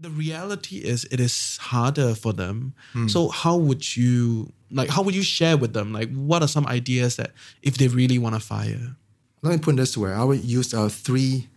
[0.00, 2.74] the reality is it is harder for them.
[3.08, 5.92] So how would you like how would you share with them?
[5.92, 8.96] Like what are some ideas that if they really want to fire?
[9.42, 10.12] Let me put it this way.
[10.12, 11.48] I would use uh, three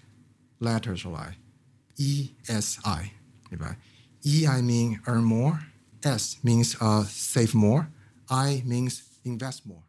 [0.59, 1.35] letters, right?
[1.97, 3.11] E S I,
[3.57, 3.75] right?
[4.25, 5.59] E I mean earn more.
[6.03, 7.89] S means uh, save more.
[8.29, 9.83] I means invest more.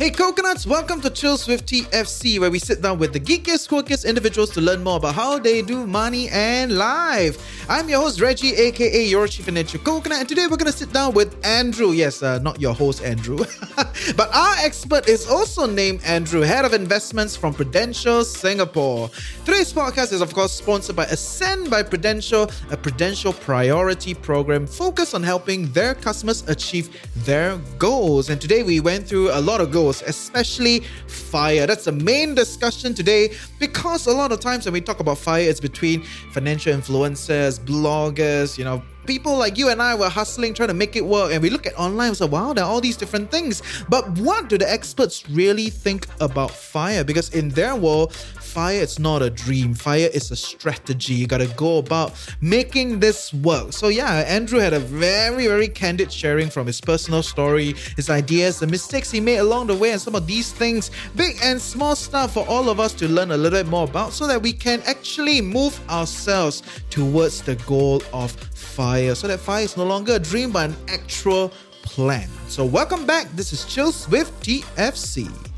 [0.00, 4.08] Hey coconuts, welcome to Chills with TFC, where we sit down with the geekiest, quirkiest
[4.08, 7.59] individuals to learn more about how they do money and life.
[7.70, 11.14] I'm your host Reggie, aka your chief financial coconut, and today we're gonna sit down
[11.14, 11.92] with Andrew.
[11.92, 13.36] Yes, uh, not your host Andrew,
[14.16, 19.08] but our expert is also named Andrew, head of investments from Prudential Singapore.
[19.44, 25.14] Today's podcast is of course sponsored by Ascend by Prudential, a Prudential priority program focused
[25.14, 28.30] on helping their customers achieve their goals.
[28.30, 31.68] And today we went through a lot of goals especially fire.
[31.68, 35.48] That's the main discussion today because a lot of times when we talk about fire,
[35.48, 36.02] it's between
[36.32, 40.96] financial influencers, bloggers, you know, people like you and I were hustling, trying to make
[40.96, 41.32] it work.
[41.32, 43.62] And we look at online, say, wow, there are all these different things.
[43.88, 47.04] But what do the experts really think about fire?
[47.04, 48.16] Because in their world,
[48.50, 49.74] fire is not a dream.
[49.74, 51.14] Fire is a strategy.
[51.14, 53.72] You gotta go about making this work.
[53.72, 58.58] So yeah, Andrew had a very, very candid sharing from his personal story, his ideas,
[58.58, 61.94] the mistakes he made along the way, and some of these things, big and small
[61.94, 64.52] stuff for all of us to learn a little bit more about so that we
[64.52, 69.14] can actually move ourselves towards the goal of fire.
[69.14, 72.28] So that fire is no longer a dream but an actual plan.
[72.48, 73.30] So welcome back.
[73.36, 75.49] This is Chills with TFC.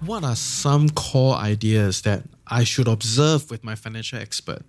[0.00, 4.62] What are some core ideas that I should observe with my financial expert,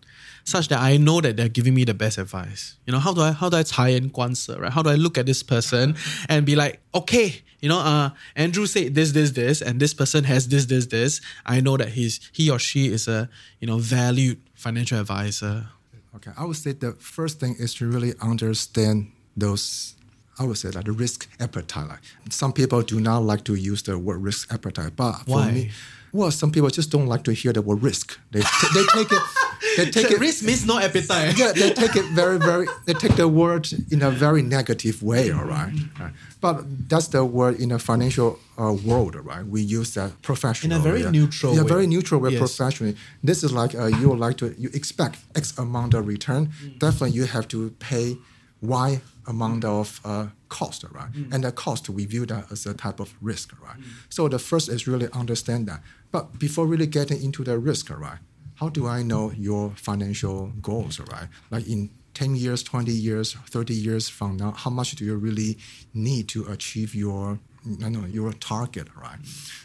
[0.43, 2.75] such that I know that they're giving me the best advice?
[2.85, 4.71] You know, how do I how do I tie in 官司, right?
[4.71, 5.95] How do I look at this person
[6.27, 10.23] and be like, okay, you know, uh, Andrew said this, this, this, and this person
[10.25, 11.21] has this, this, this.
[11.45, 15.67] I know that he's he or she is a you know valued financial advisor.
[16.15, 19.95] Okay, I would say the first thing is to really understand those.
[20.41, 21.87] I would say like the risk appetite.
[21.89, 25.51] Like some people do not like to use the word risk appetite, but for Why?
[25.51, 25.71] me,
[26.13, 28.19] well, some people just don't like to hear the word risk.
[28.31, 29.21] They t- they take it.
[29.77, 30.19] They take it.
[30.19, 31.37] risk means no appetite.
[31.37, 32.65] yeah, they take it very, very.
[32.85, 35.31] They take the word in a very negative way.
[35.31, 35.71] All right?
[35.99, 36.11] Right.
[36.41, 36.55] but
[36.89, 39.45] that's the word in a financial uh, world, all right?
[39.45, 40.73] We use that professional.
[40.73, 41.11] In a very yeah.
[41.11, 41.67] neutral Yeah, way.
[41.75, 42.31] very neutral way.
[42.31, 42.39] Yes.
[42.39, 46.47] Professionally, this is like uh, you would like to you expect X amount of return.
[46.47, 46.79] Mm.
[46.79, 48.17] Definitely, you have to pay
[48.61, 48.99] Y
[49.31, 51.11] amount of uh, cost, right?
[51.11, 51.33] Mm.
[51.33, 53.77] And the cost we view that as a type of risk, right?
[54.09, 55.81] So the first is really understand that.
[56.11, 58.19] But before really getting into the risk, right?
[58.55, 61.27] How do I know your financial goals, right?
[61.49, 65.57] Like in 10 years, 20 years, 30 years from now, how much do you really
[65.93, 67.39] need to achieve your
[67.83, 69.19] I know your target, right?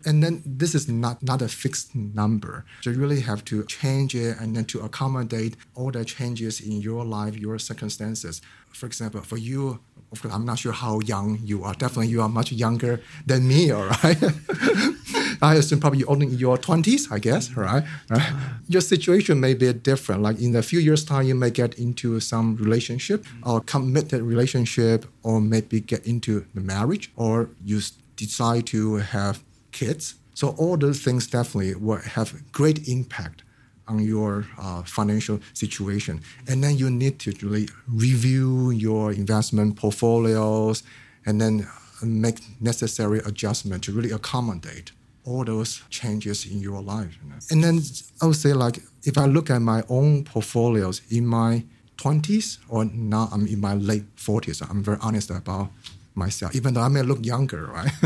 [0.04, 2.64] And then this is not not a fixed number.
[2.82, 6.80] So you really have to change it and then to accommodate all the changes in
[6.80, 8.42] your life, your circumstances.
[8.72, 9.80] For example, for you,
[10.12, 11.74] of course, I'm not sure how young you are.
[11.74, 14.22] Definitely, you are much younger than me, all right?
[15.42, 17.84] I assume probably you're only in your 20s, I guess, right?
[18.10, 18.32] right?
[18.68, 20.22] Your situation may be different.
[20.22, 25.06] Like in a few years' time, you may get into some relationship or committed relationship,
[25.22, 27.80] or maybe get into the marriage, or you
[28.16, 29.42] decide to have
[29.72, 30.14] kids.
[30.34, 33.42] So all those things definitely will have great impact
[33.88, 36.20] on your uh, financial situation.
[36.48, 40.82] And then you need to really review your investment portfolios
[41.24, 41.68] and then
[42.02, 44.92] make necessary adjustment to really accommodate
[45.26, 47.12] all those changes in your life.
[47.22, 47.36] you know.
[47.50, 47.82] And then
[48.22, 51.64] I would say like if I look at my own portfolios in my
[51.98, 55.70] 20s or now I'm in my late 40s, I'm very honest about
[56.14, 57.90] myself, even though I may look younger, right?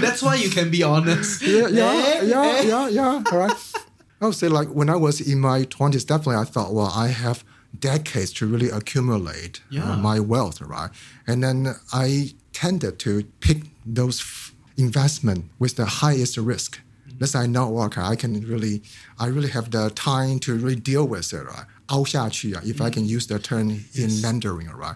[0.00, 1.42] That's why you can be honest.
[1.46, 2.62] yeah, yeah, Eh, yeah, eh.
[2.62, 3.22] yeah, yeah.
[3.32, 3.72] All right.
[4.20, 7.08] I would say like when I was in my twenties, definitely I thought, well, I
[7.08, 7.44] have
[7.78, 10.90] decades to really accumulate uh, my wealth, right?
[11.26, 16.79] And then I tended to pick those f- investment with the highest risk.
[17.19, 18.81] Let's say I know, okay, I can really,
[19.19, 21.65] I really have the time to really deal with it, right?
[21.87, 24.95] 凹下去, uh, if I can use the term in Mandarin, right?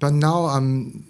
[0.00, 1.04] But now I'm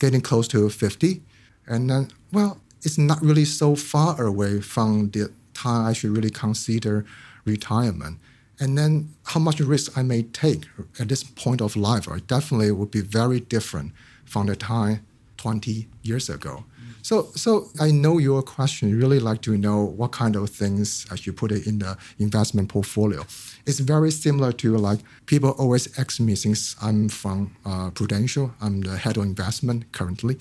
[0.00, 1.22] getting close to 50,
[1.66, 6.30] and then, well, it's not really so far away from the time I should really
[6.30, 7.04] consider
[7.44, 8.18] retirement.
[8.58, 10.66] And then how much risk I may take
[10.98, 13.92] at this point of life, right, definitely would be very different
[14.24, 15.04] from the time
[15.36, 16.64] 20 years ago.
[17.01, 18.89] So, so I know your question.
[18.89, 21.97] You really like to know what kind of things I should put it in the
[22.19, 23.25] investment portfolio.
[23.65, 28.53] It's very similar to like people always ask me since I'm from uh, Prudential.
[28.61, 30.37] I'm the head of investment currently.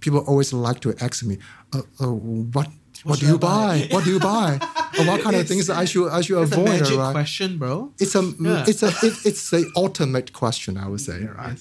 [0.00, 1.38] People always like to ask me,
[1.72, 2.68] uh, uh, what
[3.04, 3.86] what do you buy?
[3.90, 4.58] what do you buy?
[4.98, 7.12] or what kind of things I should I should It's a magic right?
[7.12, 7.92] question, bro.
[7.98, 8.64] It's a Yeah.
[8.66, 11.58] it's a it, it's the ultimate question I would say, right?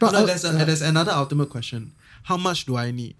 [0.00, 1.92] But uh, there's, a, there's another ultimate question.
[2.24, 3.16] How much do I need?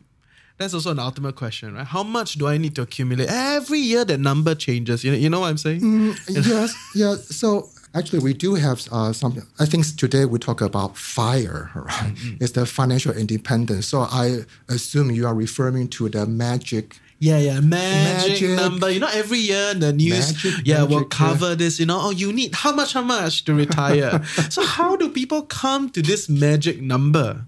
[0.61, 1.87] That's also an ultimate question, right?
[1.87, 3.31] How much do I need to accumulate?
[3.31, 5.03] Every year that number changes.
[5.03, 5.81] You know, you know what I'm saying?
[5.81, 7.15] Mm, yes, yeah.
[7.15, 9.43] So actually, we do have uh, something.
[9.59, 11.89] I think today we talk about fire, right?
[12.15, 12.45] Mm-hmm.
[12.45, 13.87] It's the financial independence.
[13.87, 16.99] So I assume you are referring to the magic.
[17.21, 18.51] Yeah, yeah, magic, Magic.
[18.51, 18.91] number.
[18.91, 21.27] You know, every year the news, Magic, yeah, will magic, yeah.
[21.27, 21.81] cover this.
[21.81, 24.23] You know, oh, you need how much, how much to retire.
[24.51, 27.47] so how do people come to this magic number?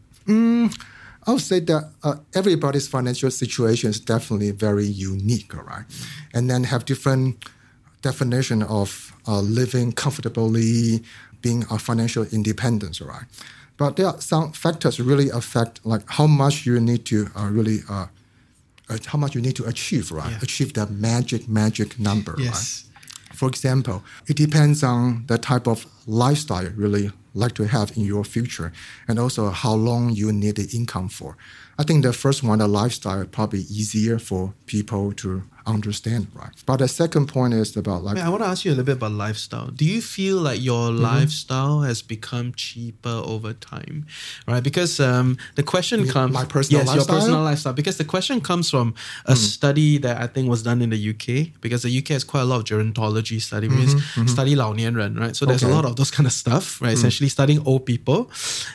[1.27, 5.85] I would say that uh, everybody's financial situation is definitely very unique, all right?
[6.35, 7.45] And then have different
[8.03, 11.03] definition of uh, living comfortably,
[11.41, 13.25] being a financial independence, all right?
[13.77, 17.81] But there are some factors really affect like how much you need to uh, really
[17.89, 18.07] uh,
[18.89, 20.31] uh, how much you need to achieve, right?
[20.33, 20.39] Yeah.
[20.43, 22.85] Achieve that magic magic number, Yes.
[22.85, 23.37] right?
[23.37, 28.25] For example, it depends on the type of lifestyle really like to have in your
[28.25, 28.73] future
[29.09, 31.37] and also how long you need the income for.
[31.79, 36.79] I think the first one, the lifestyle, probably easier for people to understand right but
[36.79, 39.13] the second point is about like i want to ask you a little bit about
[39.13, 41.03] lifestyle do you feel like your mm-hmm.
[41.03, 44.07] lifestyle has become cheaper over time
[44.49, 47.15] right because um, the question comes my personal yes, lifestyle?
[47.15, 48.95] your personal lifestyle because the question comes from
[49.27, 49.37] a mm.
[49.37, 52.45] study that i think was done in the uk because the uk has quite a
[52.45, 54.27] lot of gerontology study mm-hmm, means mm-hmm.
[54.27, 55.73] study lao right so there's okay.
[55.73, 56.95] a lot of those kind of stuff right mm.
[56.95, 58.31] essentially studying old people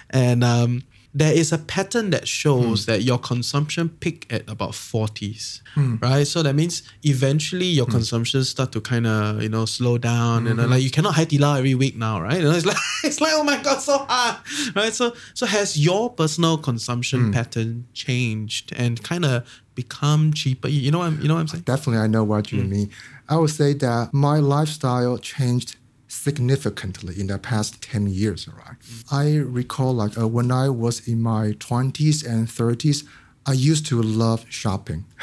[0.09, 0.83] and um,
[1.17, 2.91] there is a pattern that shows hmm.
[2.91, 5.95] that your consumption peak at about 40s, hmm.
[5.99, 6.27] right?
[6.27, 7.93] So that means eventually your hmm.
[7.93, 10.73] consumption start to kind of, you know, slow down and uh, mm-hmm.
[10.73, 12.37] like you cannot Di Lao every week now, right?
[12.37, 14.37] You know, it's like, it's like, oh my God, so hard,
[14.75, 14.93] right?
[14.93, 20.67] So, so has your personal consumption pattern changed and kind of become cheaper?
[20.67, 21.63] You you know what I'm, you know what I'm saying?
[21.63, 22.91] definitely I know what you mean.
[23.27, 25.77] I would say that my lifestyle changed
[26.23, 28.77] significantly in the past 10 years, right?
[29.11, 33.05] I recall like uh, when I was in my 20s and 30s,
[33.47, 35.05] I used to love shopping.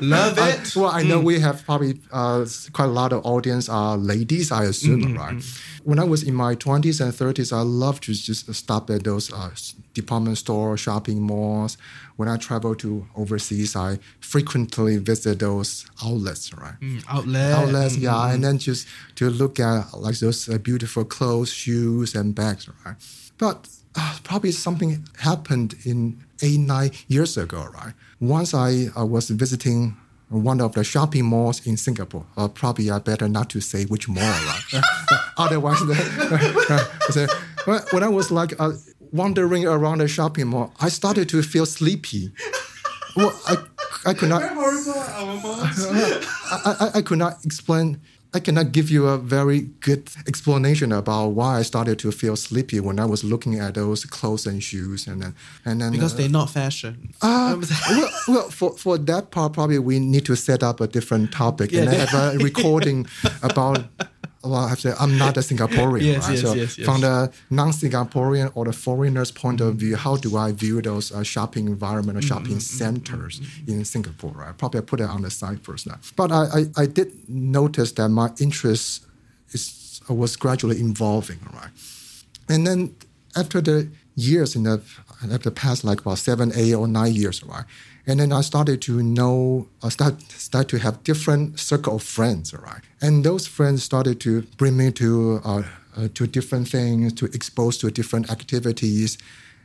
[0.00, 0.76] Love I- it.
[0.76, 4.64] well, I know we have probably uh, quite a lot of audience are ladies, I
[4.64, 5.42] assume, right?
[5.84, 9.32] When I was in my 20s and 30s, I loved to just stop at those
[9.32, 9.50] uh,
[9.94, 11.78] department store, shopping malls.
[12.16, 16.78] When I travel to overseas, I frequently visit those outlets, right?
[16.80, 17.52] Mm, outlet.
[17.52, 22.34] outlets, yeah, and then just to look at like those uh, beautiful clothes, shoes, and
[22.34, 22.96] bags, right?
[23.38, 27.94] But uh, probably something happened in eight, nine years ago, right?
[28.20, 29.96] Once I uh, was visiting
[30.28, 32.26] one of the shopping malls in Singapore.
[32.36, 34.82] Uh, probably I better not to say which mall, right?
[35.38, 35.78] Otherwise,
[37.10, 37.26] so,
[37.64, 38.72] when- when I was like uh,
[39.12, 42.32] wandering around the shopping mall, I started to feel sleepy.
[43.16, 43.56] Well, I,
[44.04, 44.42] I could not.
[45.62, 48.00] I, I, I could not explain.
[48.36, 52.80] I cannot give you a very good explanation about why I started to feel sleepy
[52.80, 55.32] when I was looking at those clothes and shoes, and then
[55.64, 56.92] and then Because uh, they're not fashion.
[57.22, 57.56] uh,
[57.90, 61.72] well, well, for, for that part, probably we need to set up a different topic
[61.72, 63.06] and Yeah, have a recording
[63.42, 63.78] about.
[64.44, 66.32] Well, I have to say, I'm not a Singaporean, Yes, right?
[66.32, 70.52] yes, so, yes, from the non-Singaporean or the foreigner's point of view, how do I
[70.52, 74.30] view those uh, shopping environment or Mm-hmm, shopping centers in Singapore?
[74.32, 74.56] Right?
[74.56, 75.98] Probably I put it on the side first now.
[76.16, 79.04] But I, I, I did notice that my interest
[79.52, 81.70] is was gradually evolving, right?
[82.48, 82.94] And then
[83.34, 84.80] after the years in the
[85.24, 87.64] after the past like about seven, eight or nine years, right?
[88.06, 92.54] And then I started to know, I start start to have different circle of friends,
[92.54, 92.82] right?
[93.00, 95.62] And those friends started to bring me to uh,
[95.96, 99.18] uh, to different things, to expose to different activities,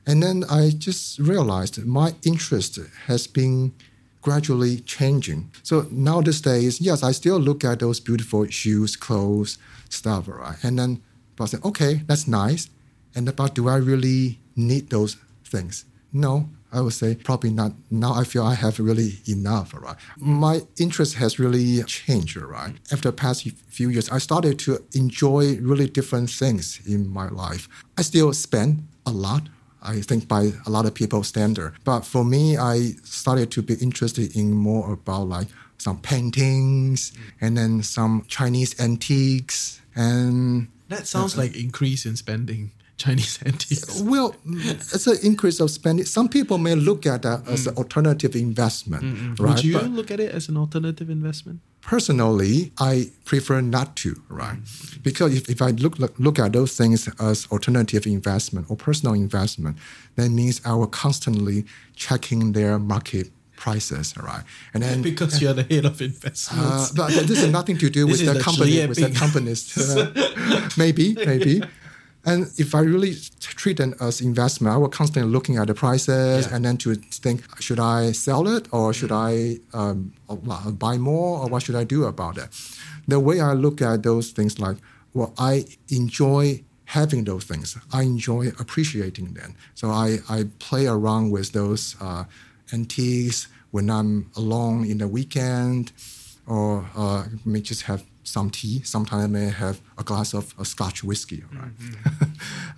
[0.06, 3.74] and then I just realized my interest has been
[4.22, 5.52] gradually changing.
[5.64, 9.58] So now these days, yes, I still look at those beautiful shoes, clothes,
[9.90, 10.58] stuff, right?
[10.64, 11.02] And then
[11.36, 12.70] but I say, okay, that's nice.
[13.16, 15.86] And but do I really need those things?
[16.14, 17.74] No, I would say probably not.
[17.90, 19.98] Now I feel I have really enough, right?
[20.18, 22.76] My interest has really changed, right?
[22.92, 27.68] After the past few years, I started to enjoy really different things in my life.
[27.98, 29.44] I still spend a lot,
[29.82, 31.74] I think by a lot of people's standard.
[31.84, 35.48] But for me, I started to be interested in more about like
[35.78, 37.12] some paintings
[37.42, 42.72] and then some Chinese antiques and That sounds like increase in spending.
[43.04, 44.02] Chinese antiques?
[44.02, 44.36] Well,
[44.94, 46.06] it's an increase of spending.
[46.06, 49.38] Some people may look at that as an alternative investment, right?
[49.38, 49.40] Mm.
[49.48, 51.60] Would you But look at it as an alternative investment?
[51.82, 54.58] personally, I prefer not to, right?
[55.04, 59.14] Because if, if I look, look look at those things as alternative investment or personal
[59.16, 59.78] investment,
[60.16, 61.66] that means I will constantly
[61.96, 64.44] checking their market prices, right?
[64.74, 66.92] And then Because you're the head of uh, investments.
[66.92, 69.78] but this has nothing to do with the, the company, with the companies.
[69.78, 71.62] Uh, maybe, maybe.
[72.24, 76.46] And if I really treat them as investment, I will constantly looking at the prices
[76.46, 76.56] Yeah.
[76.56, 81.40] and then to think, should I sell it or should I um, uh, buy more
[81.40, 82.50] or what should I do about it?
[83.08, 84.78] The way I look at those things, like,
[85.14, 87.76] well, I enjoy having those things.
[87.92, 89.56] I enjoy appreciating them.
[89.74, 92.26] So I, I play around with those uh,
[92.72, 95.92] antiques when I'm alone in the weekend
[96.46, 98.82] or uh, may just have some tea.
[98.84, 101.44] Sometimes I may have a glass of a Scotch whiskey.
[101.52, 101.78] Right?
[101.78, 102.24] Mm-hmm.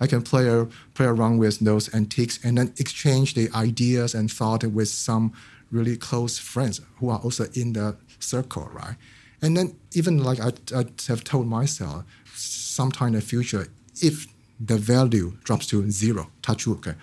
[0.00, 4.30] I can play a, play around with those antiques and then exchange the ideas and
[4.30, 5.32] thought with some
[5.70, 8.96] really close friends who are also in the circle, right?
[9.42, 13.68] And then even like I, I have told myself, sometime in the future,
[14.00, 14.26] if
[14.58, 16.94] the value drops to zero, touch wood, okay,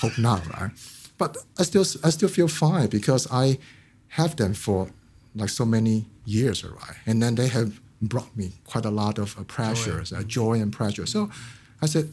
[0.00, 0.70] hope not, right?
[1.16, 3.58] But I still I still feel fine because I
[4.08, 4.90] have them for
[5.34, 6.96] like so many years, right?
[7.06, 10.16] And then they have brought me quite a lot of uh, pressures, joy.
[10.16, 11.06] Uh, joy and pressure.
[11.06, 11.30] So
[11.80, 12.12] I said,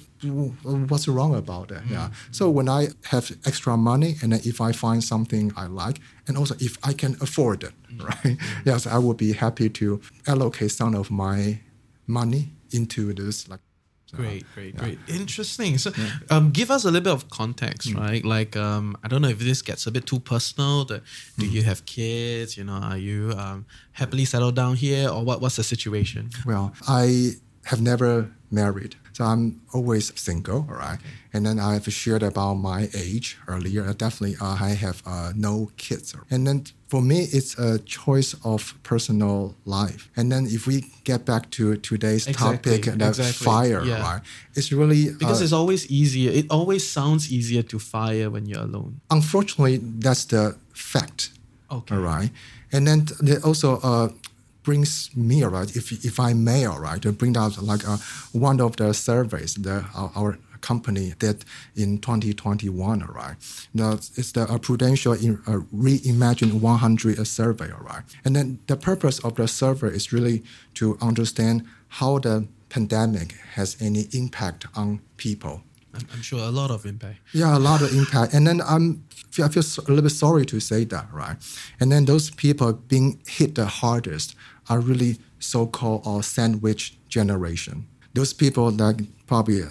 [0.63, 1.84] what's wrong about that?
[1.88, 2.10] Yeah.
[2.31, 6.55] So when I have extra money and if I find something I like, and also
[6.60, 8.38] if I can afford it, right?
[8.63, 11.60] Yes, I would be happy to allocate some of my
[12.07, 13.62] money into this like
[14.08, 14.80] so, Great, great, yeah.
[14.82, 15.00] great.
[15.08, 15.78] Interesting.
[15.80, 15.92] So,
[16.30, 17.98] um, give us a little bit of context, Mm.
[18.00, 18.24] right?
[18.24, 20.86] Like, um, I don't know if this gets a bit too personal.
[20.86, 21.02] Do
[21.40, 21.52] Mm.
[21.52, 22.56] you have kids?
[22.58, 25.42] You know, are you um, happily settled down here, or what?
[25.42, 26.30] What's the situation?
[26.46, 27.32] Well, I
[27.66, 29.43] have never married, so I'm
[29.74, 31.00] always single, all right?
[31.34, 33.84] And then I've shared about my age earlier.
[33.93, 36.15] Definitely, uh, I have uh, no kids.
[36.31, 36.57] And then
[36.91, 40.10] for me, it's a choice of personal life.
[40.17, 44.01] And then if we get back to today's Exactly, topic, the exactly, fire, yeah.
[44.07, 44.22] right?
[44.57, 46.31] It's really Because uh, it's always easier.
[46.39, 48.91] It always sounds easier to fire when you're alone.
[49.10, 50.43] unfortunately that's the
[50.74, 51.31] fact.
[51.72, 51.95] Okay.
[51.95, 52.29] All right.
[52.74, 53.00] And then
[53.43, 54.10] also uh,
[54.65, 57.98] brings me, all right, if, if I may, all right, bring out like uh,
[58.34, 61.45] one of the surveys that our, our company did
[61.75, 63.36] in 2021, all right.
[63.74, 68.03] Now, it's the uh, Prudential in, uh, Reimagine 100 survey, all right.
[68.25, 70.43] And then the purpose of the survey is really
[70.74, 71.65] to understand
[72.00, 75.62] how the pandemic has any impact on people
[76.14, 77.20] I'm, sure a lot of impact.
[77.34, 78.34] yeah, a lot of impact.
[78.34, 79.04] And then I'm,
[79.40, 81.38] I feel a little bit sorry to say that, right?
[81.80, 84.36] And then those people being hit the hardest
[84.70, 87.88] are really so-called uh, sandwich generation.
[88.14, 89.62] Those people that probably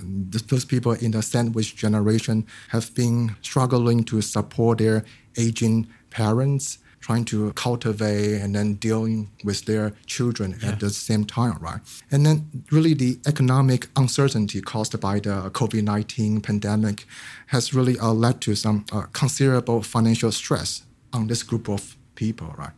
[0.49, 5.05] those people in the sandwich generation have been struggling to support their
[5.37, 11.59] aging parents, trying to cultivate and then dealing with their children at the same time,
[11.61, 11.81] right?
[12.11, 17.07] And then really the economic uncertainty caused by the COVID-19 pandemic
[17.49, 22.55] has really uh, led to some uh, considerable financial stress on this group of people,
[22.57, 22.73] right?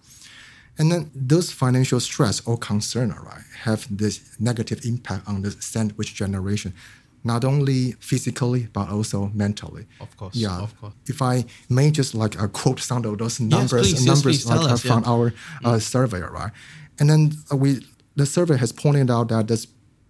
[0.79, 6.15] And then those financial stress or concern, right, have this negative impact on the sandwich
[6.15, 6.75] generation,
[7.27, 9.85] not only physically but also mentally.
[10.01, 10.63] Of course, Yeah.
[10.67, 10.95] of course.
[11.07, 14.73] If I may just like uh, quote some of those numbers, please, numbers please, like
[14.73, 15.13] us, from yeah.
[15.13, 15.33] our
[15.65, 16.53] uh, survey, right?
[16.99, 17.69] And then uh, we
[18.17, 19.67] the survey has pointed out that this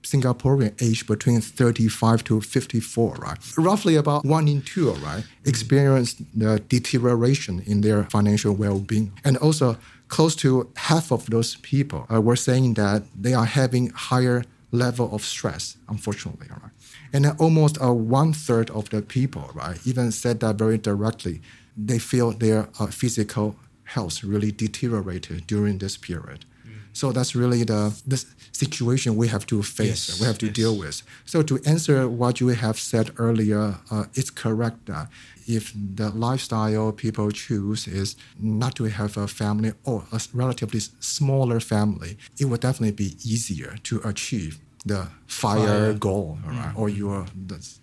[0.07, 3.39] Singaporean age between 35 to 54, right?
[3.59, 9.13] Roughly about one in two, right, experienced the deterioration in their financial well-being.
[9.25, 9.77] And also
[10.09, 15.09] close to half of those people uh, were saying that they are having higher level
[15.13, 16.71] of stress, unfortunately, right?
[17.17, 21.41] And almost uh, one third of the people, right, even said that very directly.
[21.75, 26.45] They feel their uh, physical health really deteriorated during this period.
[26.93, 30.55] So that's really the, the situation we have to face, Yes, we have to yes.
[30.55, 31.03] deal with.
[31.27, 35.09] So to answer what you have said earlier, uh, it's correct that
[35.47, 41.61] if the lifestyle people choose is not to have a family or a relatively smaller
[41.61, 45.93] family, it would definitely be easier to achieve the fire, Fire.
[45.95, 46.47] goal, mm.
[46.47, 46.75] all right?
[46.77, 47.27] Or your,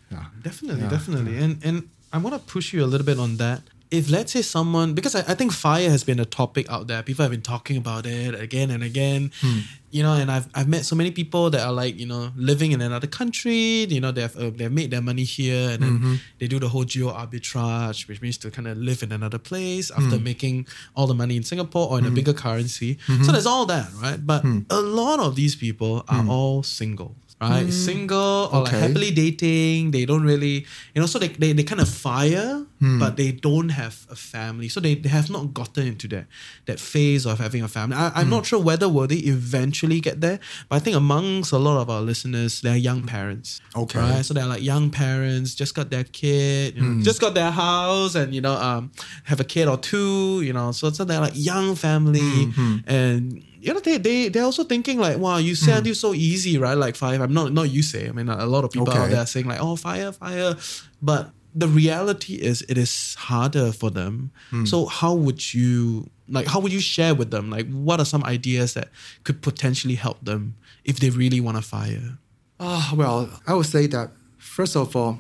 [0.10, 0.26] yeah.
[0.42, 1.38] Definitely, Yeah, definitely.
[1.38, 3.62] And and I want to push you a little bit on that.
[4.00, 7.02] If let's say someone because I, I think fire has been a topic out there.
[7.10, 9.32] People have been talking about it again and again.
[9.42, 9.60] Hmm.
[9.96, 12.72] You know, and I've I've met so many people that are like, you know, living
[12.76, 16.16] in another country, you know, they've uh, they've made their money here and then Mm-hmm.
[16.40, 19.92] they do the whole geo arbitrage, which means to kind of live in another place
[19.92, 20.24] after Hmm.
[20.32, 20.56] making
[20.96, 22.96] all the money in Singapore or in a bigger currency.
[23.06, 23.24] Mm-hmm.
[23.26, 24.18] So there's all that, right?
[24.26, 24.60] But Hmm.
[24.72, 27.12] a lot of these people are all single.
[27.50, 27.68] Right?
[27.68, 27.72] Mm.
[27.72, 29.92] Single or like happily dating.
[29.92, 33.00] They don't really, you know, so they, they, they kind of fire, hmm.
[33.00, 34.70] but they don't have a family.
[34.70, 36.26] So they, they have not gotten into that
[36.66, 37.98] that phase of having a family.
[37.98, 38.32] I, I'm hmm.
[38.32, 41.90] not sure whether will they eventually get there, but I think amongst a lot of
[41.90, 43.62] our listeners, they're young parents.
[43.76, 44.00] Okay.
[44.00, 44.26] Right?
[44.26, 47.02] So they're like young parents, just got their kid, you know, hmm.
[47.02, 48.92] just got their house and, you know, um,
[49.26, 52.54] have a kid or two, you know, so, so they're like young family
[52.88, 56.58] and you know they, they they're also thinking like wow you say until so easy
[56.58, 56.78] right?
[56.86, 57.22] Like fire.
[57.24, 59.48] I'm not not you say I mean a lot of people out there are saying
[59.48, 60.56] like oh fire fire.
[61.02, 64.32] But the reality is it is harder for them.
[64.66, 67.50] So how would you like how would you share with them?
[67.50, 68.90] Like what are some ideas that
[69.24, 72.18] could potentially help them if they really want to fire?
[72.60, 75.20] Ah, well, I would say that first of all,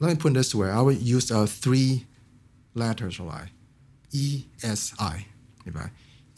[0.00, 2.06] let me put it this way: I would use uh, three
[2.74, 3.50] letters, right?
[4.12, 5.26] E S I,
[5.72, 5.90] right?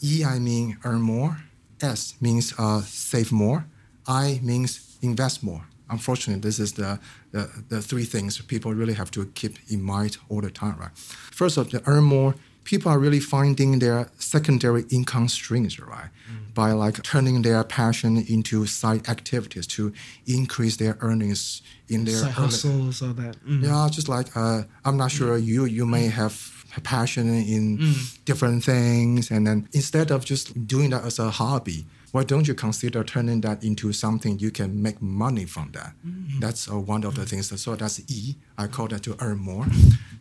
[0.03, 1.37] E I mean earn more.
[1.81, 3.65] S means uh, save more.
[4.07, 5.61] I means invest more.
[5.89, 6.99] Unfortunately, this is the,
[7.31, 10.91] the the three things people really have to keep in mind all the time, right?
[11.31, 12.33] First of all, earn more.
[12.63, 16.09] People are really finding their secondary income streams, right?
[16.53, 19.91] By like turning their passion into side activities to
[20.27, 23.63] increase their earnings in their side early- hustles or that Mm.
[23.63, 26.33] yeah, just like uh, I'm not sure you you may have
[26.79, 27.93] passion in
[28.25, 32.53] different things, and then instead of just doing that as a hobby, why don't you
[32.53, 35.93] consider turning that into something you can make money from that?
[36.39, 37.61] That's uh, one of the things.
[37.61, 38.35] So that's E.
[38.57, 39.65] I call that to earn more.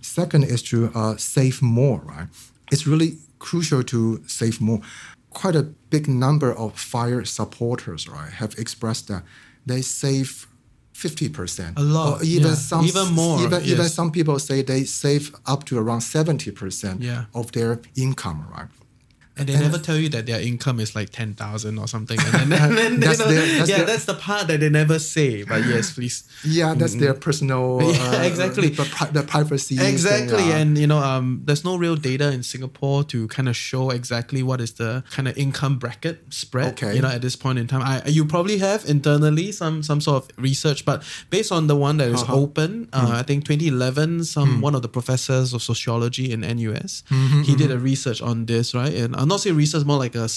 [0.00, 2.00] Second is to uh, save more.
[2.04, 2.28] Right?
[2.70, 4.80] It's really crucial to save more.
[5.30, 9.22] Quite a big number of fire supporters, right, have expressed that
[9.66, 10.46] they save.
[11.00, 11.72] 50%.
[11.76, 12.54] A lot, Or even yeah.
[12.54, 17.24] some Even more, Even, even some people say they save up to around 70% Yeah.
[17.34, 18.68] of their income, right?
[19.40, 22.18] And they And- never tell you that their income is like ten thousand or something.
[22.20, 24.60] And then, and then That's you know, their- that's yeah, their- that's the part that
[24.60, 25.42] they never say.
[25.44, 26.24] But yes, please.
[26.44, 27.80] Yeah, that's their personal.
[27.80, 27.90] Mm-hmm.
[28.12, 28.68] Yeah, uh, exactly.
[28.70, 29.76] The, pri- the privacy.
[29.76, 30.58] thing, Exactly, yeah.
[30.58, 34.42] and you know, um, there's no real data in Singapore to kind of show exactly
[34.42, 36.72] what is the kind of income bracket spread.
[36.74, 36.94] Okay.
[36.96, 40.16] You know, at this point in time, I you probably have internally some some sort
[40.24, 42.36] of research, but based on the one that is Uh-huh.
[42.44, 47.42] Open, uh, I think 2011, some one of the professors of sociology in NUS, Mm-hmm,
[47.48, 48.92] he did a research on this, right?
[49.02, 50.28] And I'm not saying research, more like a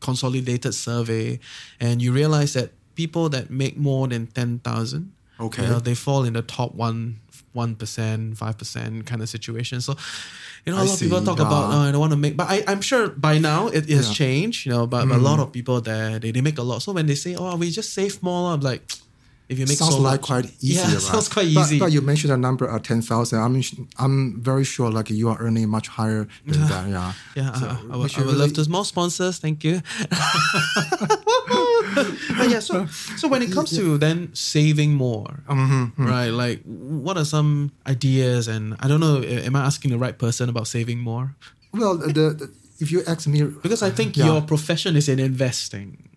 [0.00, 1.38] consolidated survey,
[1.80, 5.62] and you realize that people that make more than ten thousand, Okay.
[5.62, 7.20] you know, they fall in the top one
[7.52, 9.80] one percent, five percent kind of situation.
[9.80, 9.94] So,
[10.66, 12.16] you know, a I lot of people see, talk about, oh, I don't want to
[12.18, 14.12] make, but I, I'm sure by now it, it has Yeah.
[14.12, 14.16] Mm.
[14.16, 14.86] changed, you know.
[14.86, 16.82] But, but a lot of people there, they, they make a lot.
[16.82, 18.82] So when they say, oh, we just save more, I'm like,
[19.48, 20.74] if you make sounds so like much, quite easy.
[20.76, 21.00] yeah, right?
[21.02, 21.78] sounds quite But- easy.
[21.78, 23.38] But, you mentioned a number of ten thousand.
[23.40, 23.62] I'm
[23.98, 26.88] I'm very sure like you are earning much higher than that.
[26.88, 27.12] Yeah.
[27.36, 29.38] Yeah, So I, would, I would love really- to more sponsors.
[29.38, 29.82] Thank you.
[32.38, 36.30] but yeah, so so when it comes to then saving more, Mm-hmm, right?
[36.30, 38.48] Like, what are some ideas?
[38.48, 41.34] And I don't know, am I asking the right person about saving more?
[41.72, 44.26] Well, the, the if you ask me, Because I think Yeah.
[44.26, 46.08] your profession is in investing,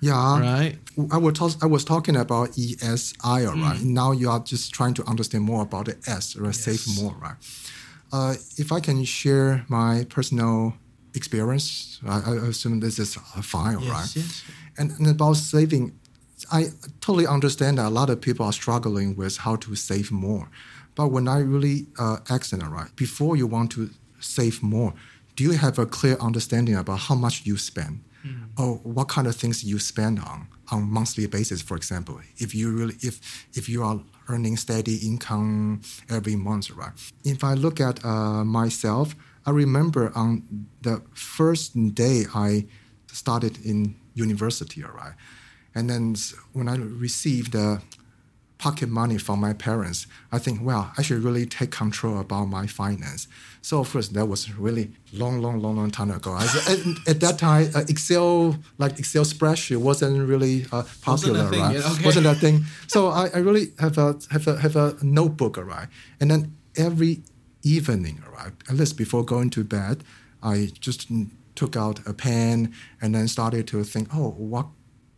[0.00, 0.78] yeah, right?
[1.10, 3.80] I was talk, I was talking about ESI, right.
[3.82, 6.54] Now you are just trying to understand more about the S, right?
[6.54, 7.34] Save more, right?
[8.12, 10.74] Uh, if I can share my personal
[11.14, 14.16] experience, I, I assume this is fine, Yes, right?
[14.16, 14.44] yes.
[14.78, 15.98] And, and about saving,
[16.52, 16.66] I
[17.00, 20.48] totally understand that a lot of people are struggling with how to save more.
[20.94, 24.94] But when I really uh, ask them, right, before you want to save more,
[25.34, 28.00] do you have a clear understanding about how much you spend?
[28.58, 32.20] Or what kind of things you spend on on monthly basis, for example?
[32.38, 33.20] If you really if
[33.54, 36.92] if you are earning steady income every month, right?
[37.24, 40.42] If I look at uh, myself, I remember on
[40.82, 42.66] the first day I
[43.12, 45.14] started in university, right?
[45.74, 46.16] And then
[46.52, 47.82] when I received the
[48.58, 52.66] pocket money from my parents, I think, well, I should really take control about my
[52.66, 53.28] finance.
[53.60, 56.32] So of course, that was really long, long, long, long time ago.
[56.32, 61.60] I, at, at that time, uh, Excel, like Excel spreadsheet, wasn't really uh, popular, thing
[61.60, 61.74] right?
[61.74, 62.04] yet, okay.
[62.04, 62.64] Wasn't that thing.
[62.86, 65.88] So I, I really have a have a have a notebook, right?
[66.20, 67.22] And then every
[67.62, 70.04] evening, right, at least before going to bed,
[70.42, 71.10] I just
[71.56, 74.66] took out a pen and then started to think, oh, what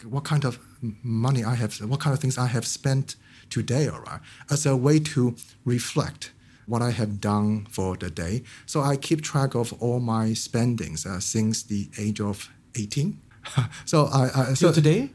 [0.05, 0.59] what kind of
[1.03, 3.16] money I have, what kind of things I have spent
[3.51, 5.35] today, all right, as a way to
[5.65, 6.33] reflect
[6.67, 8.43] what I have done for the day.
[8.67, 13.19] So I keep track of all my spendings uh, since the age of 18.
[13.87, 15.11] so I, I so today?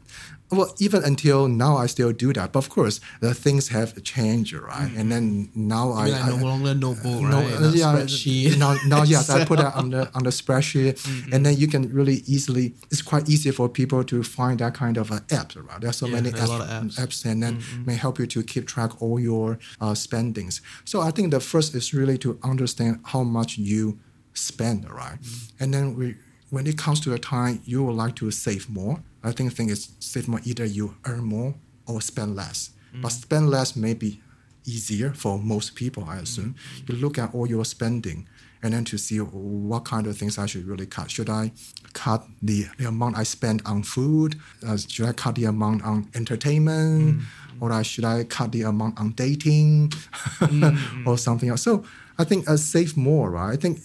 [0.56, 2.52] Well, even until now, I still do that.
[2.52, 4.90] But of course, the things have changed, right?
[4.96, 7.54] And then now I, like I no longer notebook, no, right?
[7.54, 8.58] uh, Not yeah, spreadsheet.
[8.58, 10.94] Now, now, yes, I put that on the on the spreadsheet,
[11.32, 12.74] and then you can really easily.
[12.90, 15.80] It's quite easy for people to find that kind of uh, app, right?
[15.80, 17.24] There's so Yeah, many there are a apps, lot apps.
[17.24, 20.60] and then may help you to keep track all your uh, spendings.
[20.84, 23.98] So I think the first is really to understand how much you
[24.34, 25.18] spend, right?
[25.60, 26.16] And then we,
[26.50, 29.70] when it comes to a time you would like to save more, I think thing
[29.70, 30.40] is save more.
[30.44, 31.54] Either you earn more
[31.86, 32.70] or spend less.
[33.02, 34.20] But spend less may be
[34.66, 36.54] easier for most people, I assume.
[36.86, 38.28] You look at all your spending
[38.62, 41.10] and then to see what kind of things I should really cut.
[41.10, 41.52] Should I
[41.92, 44.36] cut the, the amount I spend on food?
[44.66, 47.22] Uh, should I cut the amount on entertainment?
[47.60, 49.92] Or I, should I cut the amount on dating
[51.06, 51.62] or something else?
[51.62, 51.84] So
[52.16, 53.52] I think uh, save more, right?
[53.52, 53.80] I think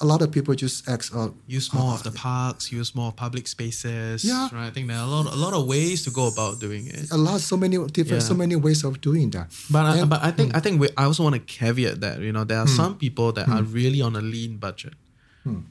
[0.00, 3.12] a lot of people just ask, uh, use oh, more of the parks, use more
[3.12, 4.24] public spaces.
[4.24, 4.48] Yeah.
[4.52, 4.66] Right.
[4.66, 7.10] I think there are a lot, a lot of ways to go about doing it.
[7.10, 9.54] a lot, so many different, so many ways of doing that.
[9.70, 10.56] But I, but I think hmm.
[10.56, 12.76] I think we, I also want to caveat that you know there are hmm.
[12.76, 13.72] some people that are hmm.
[13.72, 14.94] really on a lean budget,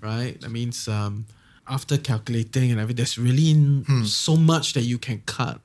[0.02, 0.40] right?
[0.42, 1.26] That means um,
[1.68, 5.60] after calculating and everything, there's really n- so much that you can cut,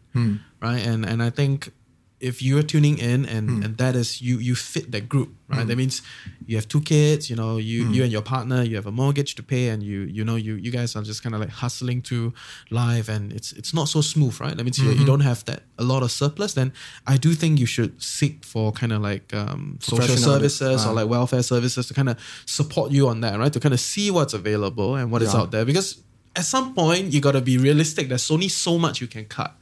[0.61, 0.85] right?
[0.87, 1.73] And and I think
[2.21, 5.67] if you're tuning in and and that is you you fit that group, right?
[5.67, 6.03] That means
[6.47, 9.35] you have two kids, you know, you you and your partner, you have a mortgage
[9.37, 12.03] to pay, and you you know you you guys are just kind of like hustling
[12.03, 12.33] through
[12.71, 14.57] life, and it's it's not so smooth, right?
[14.57, 16.53] That means you, you don't have that a lot of surplus.
[16.55, 16.73] Then
[17.07, 20.95] I do think you should seek for kind of like um, social services or uh,
[21.01, 23.53] like welfare services to kind of support you on that, right?
[23.53, 25.41] To kind of see what's available and what is Yeah.
[25.41, 26.03] out there, because
[26.37, 28.09] at some point you got to be realistic.
[28.09, 29.53] There's only so much you can cut.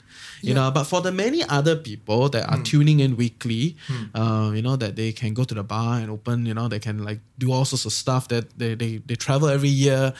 [0.42, 3.77] You know, but for the many other people that are tuning in weekly,
[4.14, 6.79] uh, you know, that they can go to the bar and open, you know, they
[6.79, 10.12] can like do all sorts of stuff that they, they, they travel every year.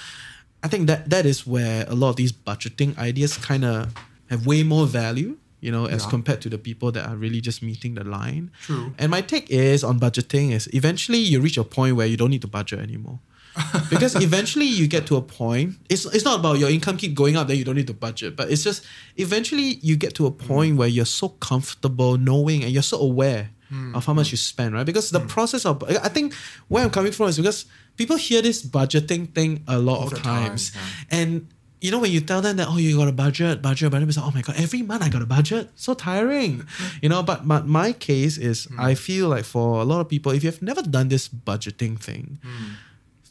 [0.63, 3.95] I think that that is where a lot of these budgeting ideas kind of
[4.29, 6.11] have way more value, you know, as Yeah.
[6.11, 8.51] compared to the people that are really just meeting the line.
[8.67, 8.93] True.
[8.99, 12.31] And my take is on budgeting is eventually you reach a point where you don't
[12.31, 13.21] need to budget anymore.
[13.91, 17.37] because eventually you get to a point it's, it's not about your income keep going
[17.37, 18.85] up then you don't need to budget but it's just
[19.17, 23.51] eventually you get to a point where you're so comfortable knowing and you're so aware
[23.95, 26.33] of how much you spend right because the process of i think
[26.69, 27.67] where i'm coming from is because
[27.97, 30.81] people hear this budgeting thing a lot All of the time, times yeah.
[31.21, 31.47] and
[31.81, 34.17] you know when you tell them that oh you got a budget budget budget it's
[34.17, 36.67] like oh my god every month I got a budget so tiring
[37.03, 38.81] you know but, but my case is Hmm.
[38.81, 42.39] I feel like for a lot of people if you've never done this budgeting thing
[42.43, 42.73] Hmm.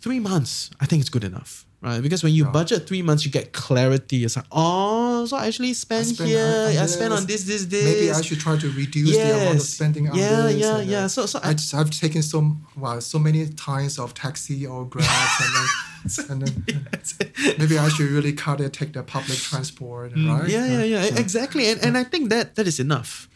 [0.03, 2.51] Three months I think it's good enough right because when you Yeah.
[2.59, 6.43] budget three months you get clarity it's like oh so I actually spend, spend here
[6.43, 7.43] on- I on spend on this.
[7.49, 9.69] this this Maybe I should try to reduce the amount of Yes.
[9.77, 10.57] spending on Yeah, this.
[10.63, 11.07] yeah, yeah.
[11.07, 12.37] So- so I- I just, I've taken so
[12.75, 15.67] well, so many times of taxi or grab, and then,
[16.29, 16.53] and then
[17.59, 20.45] maybe I should really cut it, take the public transport, right?
[20.45, 21.69] Mm, Yeah, yeah, Uh, yeah, exactly.
[21.69, 23.27] And, and I think that that is enough,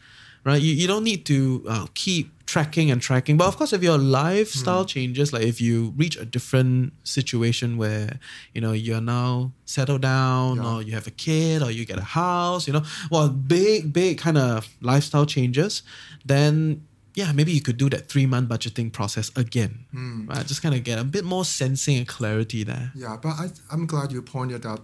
[0.45, 0.62] right?
[0.62, 3.38] You, you don't need to uh, keep tracking and tracking.
[3.38, 4.88] But of course, if your lifestyle hmm.
[4.96, 8.20] changes, like if you reach a different situation where,
[8.54, 10.70] you know, you're now settled down Yeah.
[10.70, 14.18] or you have a kid or you get a house, you know, well, big, big
[14.18, 15.84] kind of lifestyle changes,
[16.26, 20.28] then yeah, maybe you could do that three month budgeting process again, hmm.
[20.28, 20.46] right?
[20.46, 22.92] Just kind of get a bit more sensing and clarity there.
[22.96, 24.82] Yeah, but I, I'm glad you pointed out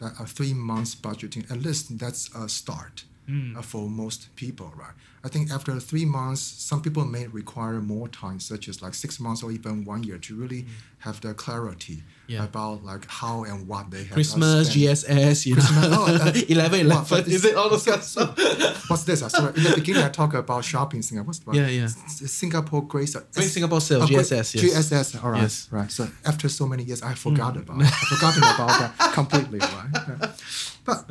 [0.00, 3.56] that a three months budgeting, at least that's a start Hmm.
[3.56, 4.92] uh, for most people, right?
[5.24, 9.18] I think after three months, some people may require more time, such as like six
[9.18, 10.66] months or even one year, to really
[10.98, 12.02] have the clarity.
[12.26, 12.44] Yeah.
[12.44, 14.12] about like how and what they have.
[14.12, 14.70] uh, Christmas.
[14.74, 18.02] GSS, you Christmas- know, oh, uh, 11, 11, but is it all those kind of
[18.02, 18.88] stuff?
[18.88, 19.20] What's this?
[19.22, 21.34] Uh, sorry, in the beginning, I talked about shopping Singapore.
[21.44, 21.84] What's Yeah, yeah.
[21.84, 23.14] S- Singapore Grace.
[23.14, 24.62] uh, Great S- Singapore Sale, oh, GSS, yes.
[24.90, 25.42] GSS, all right.
[25.42, 25.68] Yes.
[25.70, 25.90] Right.
[25.90, 27.62] So after so many years, I forgot Mm.
[27.62, 27.88] about it.
[27.88, 30.30] I've forgotten about that completely, right?
[30.86, 31.04] But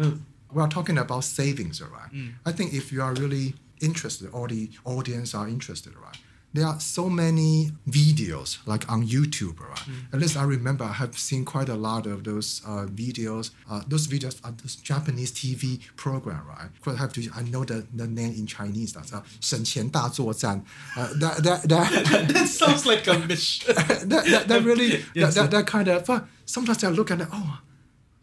[0.52, 2.12] we are talking about savings, all right?
[2.12, 2.34] Mm.
[2.46, 6.16] I think if you are really interested, or the audience are interested, right?
[6.54, 9.76] There are so many videos like on YouTube, right?
[9.76, 10.14] Mm.
[10.14, 13.50] At least I remember I have seen quite a lot of those uh, videos.
[13.70, 16.64] Uh, those videos are this Japanese TV program, right?
[16.64, 17.30] Of course, I have to.
[17.36, 18.94] I know the, the name in Chinese.
[18.94, 20.64] That's uh, 省钱大作战.
[20.96, 23.74] Uh, that that that that sounds like a mission.
[24.08, 27.20] that, that, that really Yes, that, that, that kind of but sometimes I look at
[27.20, 27.58] it oh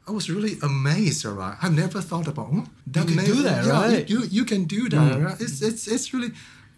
[0.09, 1.57] I was really amazed right.
[1.63, 4.09] I never thought about oh, that could may- do that, yeah, right?
[4.11, 5.41] you, you, you can do that right?
[5.41, 6.33] It's, it's, it's really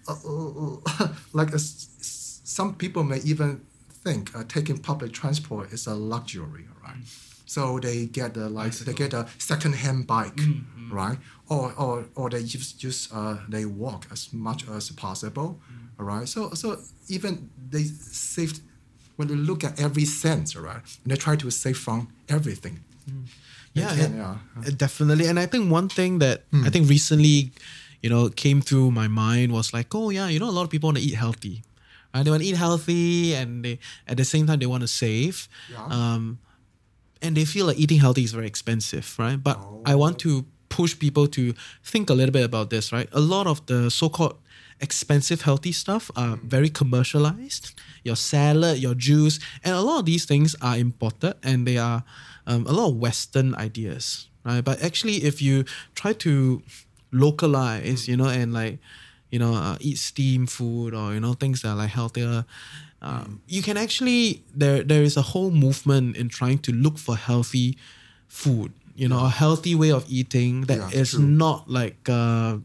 [0.08, 3.60] uh, like a some people may even
[4.04, 6.96] think uh, taking public transport is a luxury right?
[7.46, 10.40] So they get a like they get a second-hand bike
[10.90, 11.18] right?
[11.48, 15.60] Or, or or they just just uh, they walk as much as possible
[15.98, 16.28] all right?
[16.28, 18.60] So so even they saved
[19.16, 23.80] when they look at every cent right and they try to save from everything They
[23.82, 24.70] Yeah, can, yeah.
[24.76, 25.26] Definitely.
[25.26, 26.64] And I think one thing that Hmm.
[26.66, 27.52] I think recently,
[28.02, 30.70] you know, came through my mind was like, oh yeah, you know, a lot of
[30.70, 31.62] people want to eat healthy.
[32.14, 32.22] Right?
[32.24, 35.48] They want to eat healthy and they at the same time they want to save.
[35.70, 35.84] Yeah.
[35.86, 36.38] Um
[37.24, 39.38] and they feel like eating healthy is very expensive, right?
[39.42, 39.82] But Oh.
[39.86, 43.08] I want to push people to think a little bit about this, right?
[43.12, 44.36] A lot of the so-called
[44.80, 46.50] expensive healthy stuff are Mm.
[46.56, 47.72] very commercialized.
[48.04, 52.02] Your salad, your juice, and a lot of these things are imported and they are
[52.46, 54.60] um, a lot of Western ideas, right?
[54.64, 56.62] But actually, if you try to
[57.12, 58.78] localize, you know, and like,
[59.30, 62.44] you know, uh, eat steam food or you know things that are like healthier,
[63.00, 67.16] um, you can actually there there is a whole movement in trying to look for
[67.16, 67.78] healthy
[68.28, 68.72] food.
[68.94, 71.20] You know, a healthy way of eating that Yeah, is true.
[71.24, 72.58] not like uh,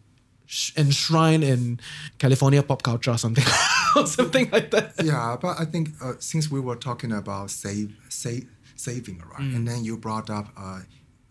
[0.77, 1.79] enshrined in
[2.17, 3.43] California pop culture or something,
[3.95, 4.93] or something like that.
[5.03, 9.55] yeah, but I think uh, since we were talking about save, save, saving, right, Mm.
[9.55, 10.79] and then you brought up uh,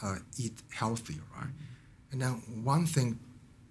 [0.03, 1.51] uh, eat healthy, right,
[2.13, 2.33] and then
[2.65, 3.19] one thing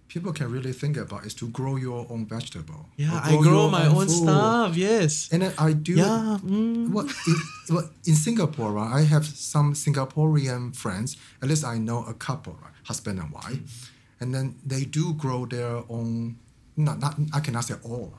[0.08, 2.86] people can really think about is to grow your own vegetable.
[2.96, 4.24] Yeah, or I grow my own food.
[4.24, 4.78] stuff.
[4.78, 5.28] Yes.
[5.32, 5.94] And then I do.
[5.94, 6.90] Yeah, mm.
[6.90, 8.94] What in, what in Singapore, right?
[9.00, 11.18] I have some Singaporean friends.
[11.42, 13.92] At least I know a couple, right, husband and wife,
[14.26, 16.36] and then they do grow their own.
[16.76, 18.10] Not, not I cannot say all.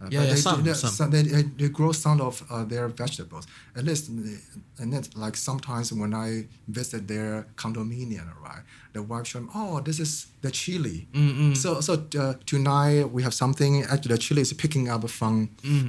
[0.00, 1.10] Uh, Yeah, yeah, they, some, they, some.
[1.10, 3.44] they, they, they grow some of uh, their vegetables.
[3.78, 4.08] At least,
[4.80, 6.28] and then like sometimes when I
[6.68, 10.98] visit their condominium, right, the wife show me, oh, this is the chili.
[11.62, 13.72] So so uh, tonight we have something.
[13.92, 15.34] Actually, the chili is picking up from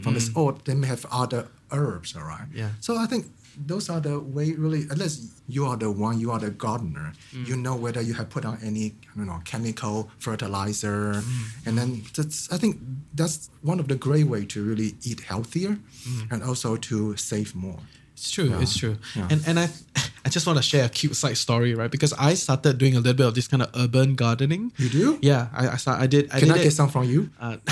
[0.03, 0.27] from this.
[0.35, 2.47] Oh, they may have other herbs, all right.
[2.61, 2.71] Yeah.
[2.79, 3.23] So I think
[3.65, 4.85] those are the way really.
[4.89, 7.13] Unless you are the one, you are the gardener.
[7.33, 7.47] Mm.
[7.47, 11.67] You know whether you have put on any I don't know chemical fertilizer, mm.
[11.67, 12.51] and then that's.
[12.51, 12.77] I think
[13.13, 16.31] that's one of the great way to really eat healthier, mm.
[16.31, 17.79] and also to save more.
[18.13, 18.49] It's true.
[18.49, 18.61] Yeah.
[18.61, 18.97] It's true.
[19.15, 19.27] Yeah.
[19.29, 19.69] And and I
[20.25, 21.89] I just want to share a cute side story, right?
[21.89, 24.73] Because I started doing a little bit of this kind of urban gardening.
[24.77, 25.19] You do?
[25.21, 26.33] Yeah, I I, start, I did.
[26.33, 27.29] I Can did I it, get some from you?
[27.39, 27.57] Uh,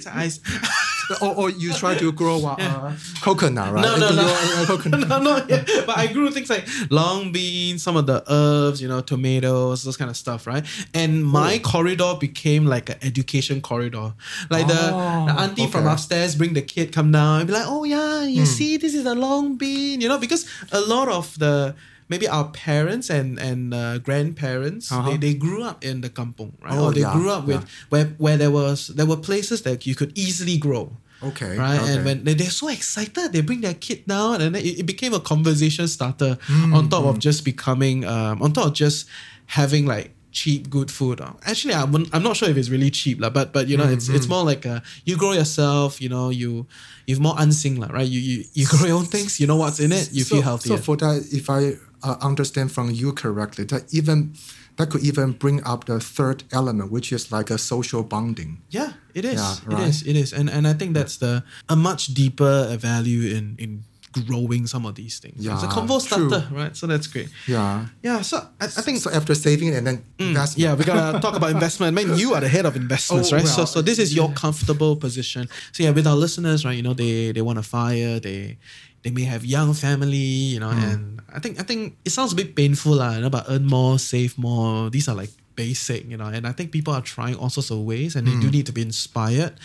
[0.00, 0.28] so I,
[1.22, 3.82] or, or you try to grow uh, uh, coconut, right?
[3.82, 4.24] No, no, no.
[4.24, 5.08] grow, coconut.
[5.08, 5.68] no, not yet.
[5.86, 9.96] But I grew things like long beans, some of the herbs, you know, tomatoes, those
[9.96, 10.64] kind of stuff, right?
[10.94, 14.14] And my corridor became like an education corridor.
[14.50, 17.66] Like the, Oh, the auntie from upstairs bring the kid come down and be like,
[17.66, 21.38] oh yeah, you see, this is a long bean, you know, because a lot of
[21.38, 21.74] the
[22.08, 25.10] maybe our parents and and uh, grandparents Uh-huh.
[25.10, 27.62] they, they grew up in the kampong right Oh, or they yeah, grew up with
[27.62, 27.68] yeah.
[27.90, 30.92] where where there was there were places that you could easily grow
[31.22, 31.56] Okay.
[31.56, 31.80] right?
[31.80, 31.92] okay.
[31.96, 34.86] And when they, they're so excited, they bring their kid down, and then it, it
[34.86, 39.08] became a conversation starter Mm, on top of just becoming, um, on top of just
[39.46, 41.16] having like cheap good food.
[41.24, 43.88] Uh, Actually, I'm, I'm not sure if it's really cheap, lah, but but you know,
[43.88, 44.16] it's Mm-hmm.
[44.20, 46.68] it's more like uh you grow yourself, you know, you
[47.08, 48.04] you've more unsing, lah, right?
[48.04, 50.44] You, you you grow your own things, you know what's in it, you so, feel
[50.44, 50.76] healthier.
[50.76, 54.36] So for that, if I uh, understand from you correctly, that even
[54.76, 58.60] that could even bring up the third element, which is like a social bonding.
[58.68, 59.40] Yeah, it is.
[59.40, 59.88] Yeah, It right.
[59.88, 60.04] is.
[60.04, 60.36] It is.
[60.36, 63.88] And and I think that's the a much deeper value in in
[64.24, 65.44] growing some of these things.
[65.44, 66.28] Yeah, it's a Yeah, combo true.
[66.28, 66.74] starter, right?
[66.76, 67.28] So that's great.
[67.46, 67.86] Yeah.
[68.02, 68.22] Yeah.
[68.22, 70.56] So I, I think So after saving and then investment.
[70.56, 71.94] Mm, Yeah, we gotta talk about investment.
[71.94, 73.46] Man, you are the head of investments, Oh, right?
[73.46, 75.48] so, well, so this is your comfortable position.
[75.72, 76.76] So yeah, with our listeners, right?
[76.76, 78.18] You know, they they want to fire.
[78.20, 78.56] They
[79.04, 80.82] they may have young family, you know, Hmm.
[80.90, 81.00] and
[81.30, 83.14] I think I think it sounds a bit painful, lah.
[83.16, 84.90] You know, but earn more, save more.
[84.90, 87.78] These are like basic, you know, and I think people are trying all sorts of
[87.86, 89.56] ways, and they do need to be inspired.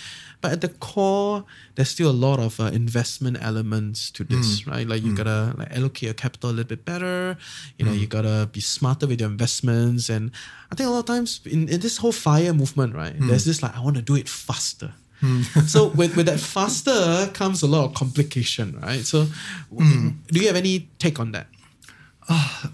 [0.42, 4.88] But at the core, there's still a lot of uh, investment elements to this, right?
[4.88, 7.38] Like you gotta like allocate your capital a little bit better.
[7.78, 10.32] You know, you gotta be smarter with your investments, and
[10.72, 13.14] I think a lot of times in, in this whole fire movement, right?
[13.16, 13.28] Hmm.
[13.28, 14.94] There's this like I want to do it faster.
[15.68, 19.06] so with, with that faster comes a lot of complication, right?
[19.06, 19.28] So
[19.70, 20.10] Hmm.
[20.34, 21.46] do you have any take on that?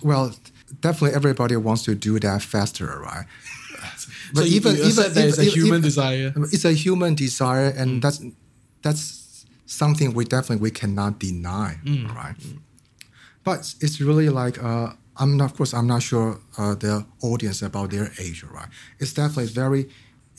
[0.01, 0.33] Well,
[0.81, 3.25] definitely everybody wants to do that faster, right?
[4.33, 6.33] So you, you said that it's a human even- desire.
[6.51, 7.79] It's a human desire, Mm.
[7.81, 8.19] and that's
[8.81, 12.13] that's something we definitely we cannot deny, Mm.
[12.15, 12.35] right?
[13.43, 17.61] But it's really like uh, I'm not, of course I'm not sure uh, the audience
[17.61, 18.69] about their age, right?
[18.99, 19.89] It's definitely very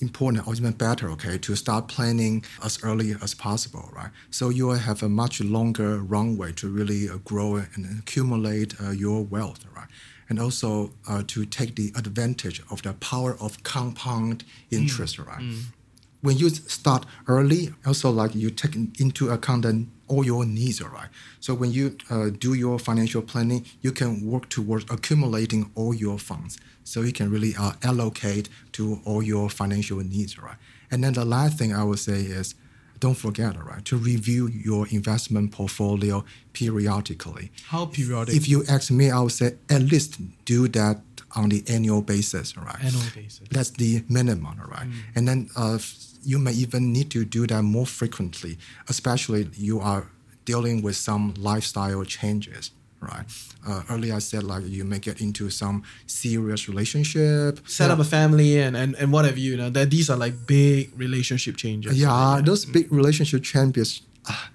[0.01, 4.11] important or even better, okay, to start planning as early as possible, right?
[4.31, 8.91] So you will have a much longer runway to really uh, grow and accumulate uh,
[8.91, 9.88] your wealth, right?
[10.29, 15.43] And also uh, to take the advantage of the power of compound interest, right?
[16.21, 21.09] when you start early, also like you take into account then all your needs, right?
[21.39, 26.19] So when you uh, do your financial planning, you can work towards accumulating all your
[26.19, 26.59] funds.
[26.83, 30.57] So you can really uh, allocate to all your financial needs, right?
[30.91, 32.55] And then the last thing I would say is
[33.01, 37.51] don't forget, all right, to review your investment portfolio periodically.
[37.67, 38.35] How periodic?
[38.35, 41.01] If you ask me, I would say at least do that
[41.37, 42.83] on the annual basis, right?
[42.83, 43.49] Annual basis.
[43.51, 44.87] That's the minimum, right?
[45.15, 45.79] And then uh,
[46.25, 48.59] you may even need to do that more frequently,
[48.89, 50.11] especially you are
[50.45, 53.25] dealing with some lifestyle changes, right?
[53.67, 57.61] Uh, earlier I said like you may get into some serious relationship.
[57.69, 60.93] Set up a family and, and, and whatever you know that these are like big
[60.97, 61.99] relationship changes.
[61.99, 62.45] Yeah, right?
[62.45, 64.03] those big relationship changes.
[64.29, 64.47] Uh,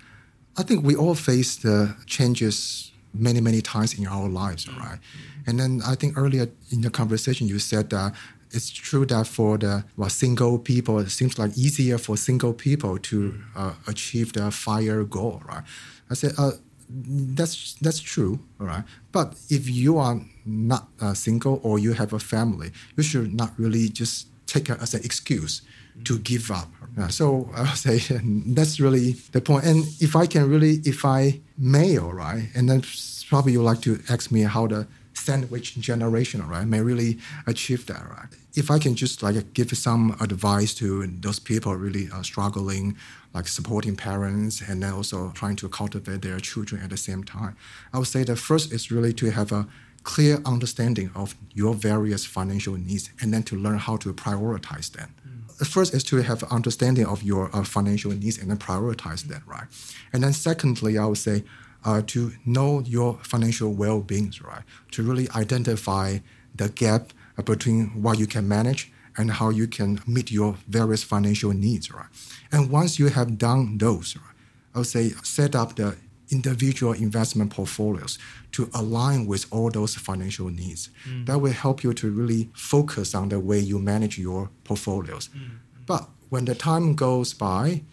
[0.57, 4.99] I think we all face the changes many many times in our lives, right?
[5.45, 8.13] And then I think earlier in the conversation you said that
[8.53, 12.99] it's true that for the well, single people, it seems like easier for single people
[12.99, 15.63] to uh, achieve their fire goal, right?
[16.09, 16.51] I said, uh,
[16.93, 18.83] that's that's true, all right.
[19.11, 23.53] But if you are not uh, single or you have a family, you should not
[23.57, 25.61] really just take it as an excuse
[26.03, 26.69] to give up.
[27.09, 27.99] So I would say
[28.47, 29.65] that's really the point.
[29.65, 32.83] And if I can really, if I may, all right, and then
[33.29, 37.85] probably you like to ask me how the sandwich generation, all right, may really achieve
[37.87, 38.29] that, right?
[38.55, 42.95] If I can just like give some advice to those people really uh, struggling,
[43.33, 47.55] like supporting parents and then also trying to cultivate their children at the same time,
[47.91, 49.67] I would say the first is really to have a
[50.03, 55.15] clear understanding of your various financial needs and then to learn how to prioritize them.
[55.57, 59.47] The first is to have understanding of your uh, financial needs and then prioritize that,
[59.47, 59.67] right?
[60.11, 61.43] And then secondly, I would say
[61.85, 64.63] uh, to know your financial well-being, right?
[64.91, 66.19] To really identify
[66.55, 71.03] the gap Uh, between what you can manage and how you can meet your various
[71.03, 72.05] financial needs, right?
[72.51, 74.35] And once you have done those, right,
[74.75, 75.95] I would say set up the
[76.29, 78.17] individual investment portfolios
[78.51, 80.89] to align with all those financial needs.
[81.07, 81.25] Mm.
[81.25, 85.29] That will help you to really focus on the way you manage your portfolios.
[85.29, 85.57] Mm.
[85.85, 87.83] But when the time goes by,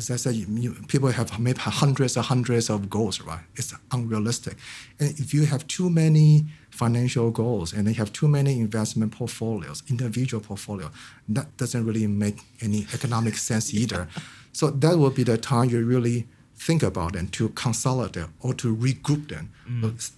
[0.00, 3.44] as I said, you, people have maybe hundreds and hundreds of goals, right?
[3.54, 4.56] It's unrealistic.
[4.98, 9.82] And if you have too many financial goals and you have too many investment portfolios,
[9.90, 10.90] individual portfolio,
[11.28, 14.08] that doesn't really make any economic sense either.
[14.52, 18.74] So that will be the time you really think about them to consolidate or to
[18.74, 19.50] regroup them.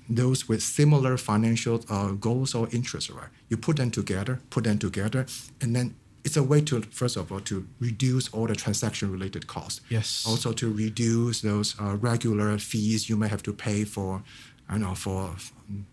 [0.08, 3.28] Those with similar financial uh, goals or interests, right?
[3.48, 5.26] You put them together, put them together,
[5.60, 9.46] and then it's a way to first of all to reduce all the transaction related
[9.46, 9.80] costs.
[9.88, 10.24] Yes.
[10.26, 14.22] Also to reduce those uh, regular fees you may have to pay for.
[14.68, 15.34] I know for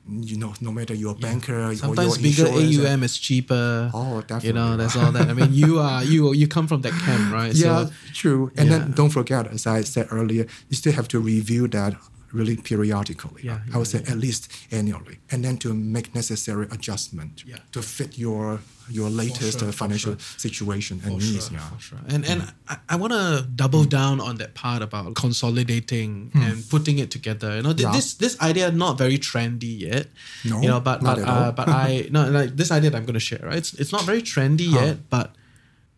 [0.08, 2.48] you know no matter your banker or Sometimes your bigger
[2.88, 3.90] AUM is cheaper.
[3.94, 4.48] Oh, definitely.
[4.48, 5.28] You know, that's all that.
[5.30, 7.54] I mean, you are you you come from that camp, right?
[7.66, 8.52] Yeah, So, true.
[8.58, 8.78] And Yeah.
[8.80, 11.96] then don't forget, as I said earlier, you still have to review that
[12.34, 13.42] really periodically.
[13.44, 17.58] Yeah, I would yeah, say at least annually, and then to make necessary adjustment Yeah.
[17.72, 18.60] to fit your
[18.92, 21.48] your latest sure, uh, financial situation and For needs.
[21.48, 21.70] sure, yeah.
[21.70, 22.00] for sure.
[22.08, 27.00] And and I, I want to double down on that part about consolidating and putting
[27.00, 27.56] it together.
[27.58, 27.86] You know, th-.
[27.86, 27.92] Yeah.
[27.92, 30.08] this this idea not very trendy yet.
[30.46, 33.14] No, you know, but but uh, but I no like this idea that I'm going
[33.20, 33.42] to share.
[33.44, 34.86] Right, it's it's not very trendy Huh.
[34.86, 35.36] yet, but.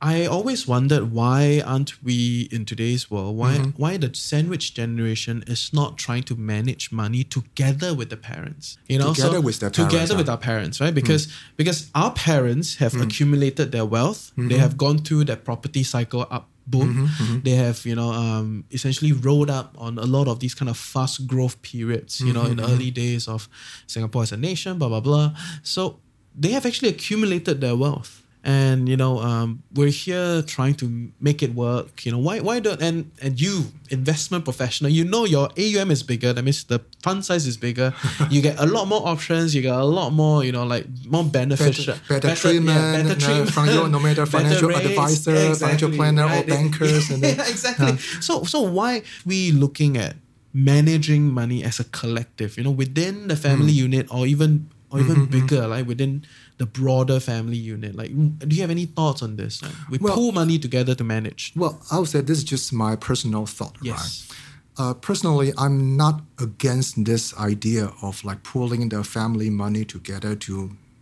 [0.02, 3.38] I always wondered why aren't we in today's world?
[3.38, 3.82] Why Mm-hmm.
[3.82, 8.78] why the sandwich generation is not trying to manage money together with the parents?
[8.88, 10.34] You know Together so with their parents, together with ah.
[10.34, 10.94] our parents right?
[10.94, 11.34] Because mm.
[11.56, 13.04] because our parents have Mm.
[13.04, 14.32] accumulated their wealth.
[14.36, 14.60] They mm-hmm.
[14.60, 16.90] have gone through that property cycle up boom.
[16.90, 17.40] Mm-hmm, mm-hmm.
[17.44, 20.78] They have you know um, essentially rolled up on a lot of these kind of
[20.78, 23.50] fast growth periods you know in the early days of
[23.88, 25.34] singapore as a nation blah blah blah.
[25.64, 26.00] So
[26.36, 31.44] they have actually accumulated their wealth and you know um, we're here trying to make
[31.44, 35.50] it work you know why why don't and and you investment professional you know your
[35.58, 37.94] AUM is bigger that means the fund size is bigger
[38.32, 41.24] you get a lot more options you get a lot more you know like more
[41.24, 46.26] beneficial Better, better, treatment, uh, from your no matter financial rates, advisor, financial exactly, planner,
[46.26, 46.48] or right?
[46.48, 47.98] bankers, and then, yeah, exactly.
[48.22, 50.16] So so why we looking at
[50.54, 52.58] managing money as a collective?
[52.58, 53.86] You know, within the family Hmm.
[53.86, 56.26] unit, or even or even bigger, like within
[56.62, 57.96] the broader family unit.
[57.96, 58.12] Like,
[58.48, 59.54] do you have any thoughts on this?
[59.64, 61.44] Like, we Well- pool money together to manage.
[61.56, 63.98] Well, I would say this is just my personal thought, Yes.
[63.98, 64.38] right?
[64.82, 70.54] Uh, personally, I'm not against this idea of like pooling the family money together to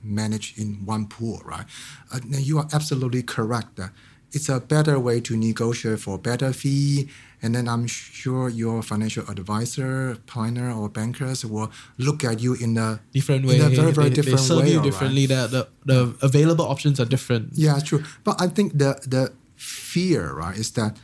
[0.01, 1.65] manage in one pool, right?
[2.11, 3.91] Uh, now you are absolutely correct that
[4.31, 7.09] it's a better way to negotiate for better fee,
[7.41, 12.77] and then I'm sure your financial advisor, planner, or bankers will look at you in
[12.77, 13.55] a Different way.
[13.55, 14.71] in a very very they, different they serve way.
[14.71, 14.91] you all right?
[14.91, 15.25] differently.
[15.25, 17.49] The, the the available options are different.
[17.53, 18.03] Yeah, true.
[18.23, 20.97] But I think the the fear, right, is that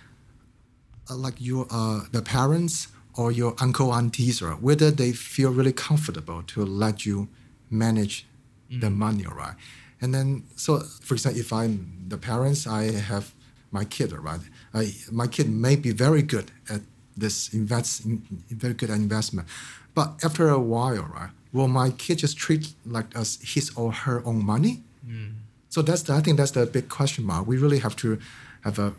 [1.10, 5.74] uh, like your uh, the parents or your uncle aunties, right, whether they feel really
[5.74, 7.28] comfortable to let you
[7.70, 8.26] manage
[8.70, 9.56] the money, right?
[10.06, 11.71] And then, so for example, if I'm
[12.08, 13.33] the parents, I have
[13.71, 14.39] my kid, right?
[14.71, 16.81] Uh, my kid may be very good at
[17.17, 18.03] this invest,
[18.65, 19.47] very good at investment,
[19.95, 21.31] but after a while, right?
[21.51, 24.83] Will my kid just treat like as his or her own money?
[25.69, 27.47] So that's the, I think that's the big question mark.
[27.47, 28.19] We really have to
[28.63, 28.93] have a,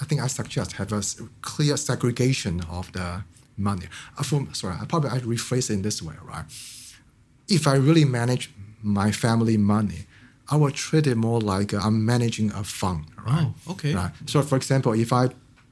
[0.00, 1.02] I think I suggest have a
[1.42, 3.24] clear segregation of the
[3.56, 3.86] money.
[4.16, 6.44] Uh, from, sorry, I probably I rephrase it in this way, right?
[7.48, 10.06] If I really manage my family money,
[10.50, 13.48] I will treat it more like uh, I'm managing a fund, right?
[13.66, 13.94] Oh, okay.
[13.94, 14.10] Right.
[14.26, 15.28] So, for example, if I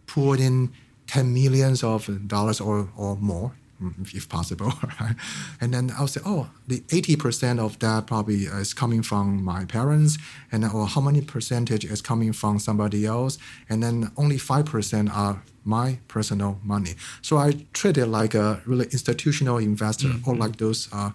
[0.06, 0.72] put in
[1.06, 3.52] 10 millions of dollars or, or more,
[3.82, 5.14] mm, if- possible, right?
[5.60, 10.18] And then I'll say, oh, the 80% of that probably is coming from my parents,
[10.52, 13.38] and or how many percentage is coming from somebody else,
[13.70, 16.94] and then only 5% are my personal money.
[17.22, 21.10] So I treat it like a really institutional investor or like those, uh,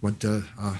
[0.00, 0.76] what the, uh,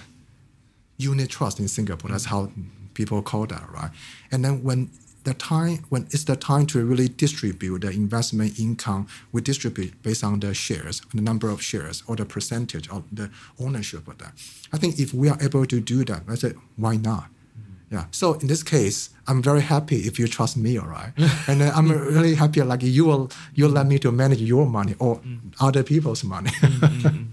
[1.00, 2.10] unit trust in Singapore.
[2.10, 2.50] That's how
[2.94, 3.90] people call that, right?
[4.30, 4.90] And then when
[5.24, 10.24] the time when it's the time to really distribute the investment income, we distribute based
[10.24, 14.32] on the shares, the number of shares, or the percentage of the ownership of that.
[14.72, 17.24] I think if we are able to do that, I said, why not?
[17.24, 17.94] Mm-hmm.
[17.94, 18.04] Yeah.
[18.12, 21.12] So in this case, I'm very happy if you trust me, all right?
[21.48, 25.16] and I'm really happy like you will you let me to manage your money or
[25.16, 25.48] mm-hmm.
[25.60, 26.50] other people's money.
[26.50, 27.24] Mm-hmm,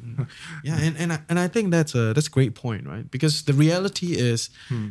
[0.63, 3.09] Yeah, and and I, and I think that's a that's a great point, right?
[3.09, 4.49] Because the reality is.
[4.70, 4.89] Hmm.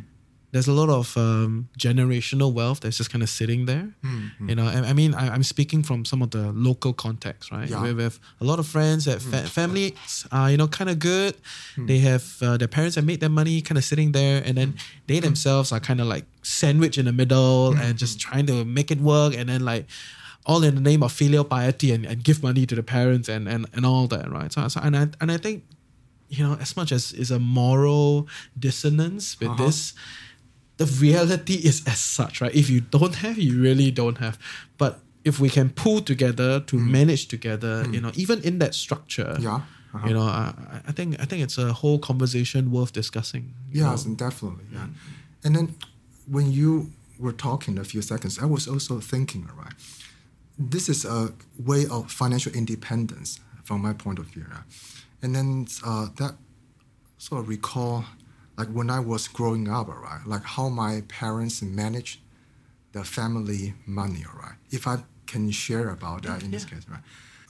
[0.53, 4.49] There's a lot of um, generational wealth that's just kind of sitting there, hmm, hmm.
[4.49, 4.65] you know.
[4.65, 7.69] I, I mean, I, I'm speaking from some of the local context, right?
[7.69, 7.81] Yeah.
[7.81, 10.99] Where we have a lot of friends that fa- families are, you know, kind of
[10.99, 11.35] good.
[11.75, 14.75] They have uh, their parents have made their money, kind of sitting there, and then
[15.07, 18.89] they themselves are kind of like sandwiched in the middle and just trying to make
[18.89, 19.85] it work, and then like
[20.47, 23.47] all in the name of filial piety and, and give money to the parents and,
[23.49, 24.51] and, and all that, right?
[24.53, 25.63] So, so and I and I think,
[26.29, 28.27] you know, as much as is a moral
[28.57, 29.65] dissonance with Uh-huh.
[29.65, 29.93] this,
[30.77, 32.55] the reality is as such, right?
[32.55, 34.37] If you don't have, you really don't have.
[34.77, 39.35] But if we can pull together to manage together, you know, even in that structure,
[39.37, 39.43] Mm.
[39.43, 39.59] Yeah.
[39.93, 40.07] Uh-huh.
[40.07, 40.53] you know, I,
[40.89, 43.43] I think I think it's a whole conversation worth discussing.
[43.71, 44.15] Yes, know.
[44.15, 44.65] definitely.
[44.73, 44.87] Yeah.
[45.45, 45.67] And then
[46.35, 49.73] when you were talking a few seconds, I was also thinking, all right,
[50.57, 54.45] this is a way of financial independence from my point of view.
[54.49, 54.63] right?
[55.21, 56.35] And then uh, that
[57.17, 58.05] sort of recall,
[58.57, 62.19] like when I was growing up, all right, like how my parents managed
[62.93, 64.55] the family money, all right.
[64.71, 66.69] If I can share about that in this Yeah.
[66.69, 67.01] case, right.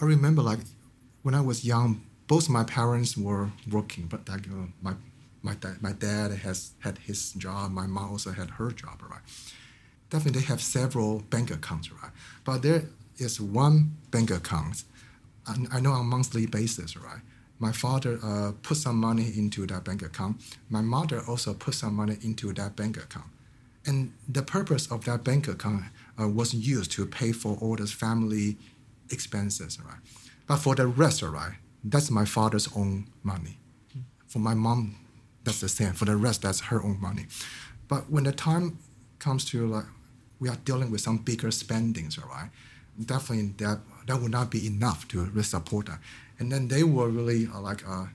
[0.02, 0.60] I remember like
[1.22, 4.94] when I was young, both my parents were working, but like uh, my
[5.44, 9.22] my dad, my dad has had his job, my mom also had her job, right.
[10.10, 12.12] Definitely, they have several bank accounts, right.
[12.44, 12.84] But there
[13.18, 14.84] is one bank account,
[15.48, 17.22] and I know on a monthly basis, right.
[17.60, 20.42] My father uh, put some money into that bank account.
[20.70, 23.26] My mother also put some money into that bank account.
[23.86, 25.86] And the purpose of that bank account
[26.22, 28.58] uh, was used to pay for all those family
[29.10, 29.98] expenses, right?
[30.46, 31.54] But for the rest, right,
[31.84, 33.58] that's my father's own money.
[34.28, 34.98] For my mom,
[35.44, 35.94] that's the same.
[35.94, 37.26] For the rest, that's her own money.
[37.88, 38.78] But when the time
[39.20, 39.86] comes to like
[40.40, 42.50] we are dealing with some bigger spendings, right,
[43.06, 46.00] definitely that that would not be enough to really support that.
[46.40, 48.06] And then they will really uh, like uh,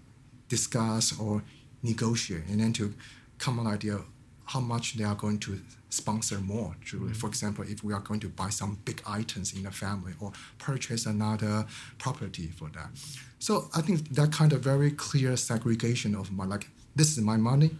[0.49, 1.43] discuss or
[1.83, 2.95] negotiate, and then to
[3.39, 3.99] come an idea
[4.47, 6.74] how much they are going to sponsor more.
[6.87, 10.12] To, For example, if we are going to buy some big items in the family
[10.20, 11.66] or purchase another
[11.99, 12.91] property for that.
[13.39, 17.37] So I think that kind of very clear segregation of my like this is my
[17.37, 17.70] money,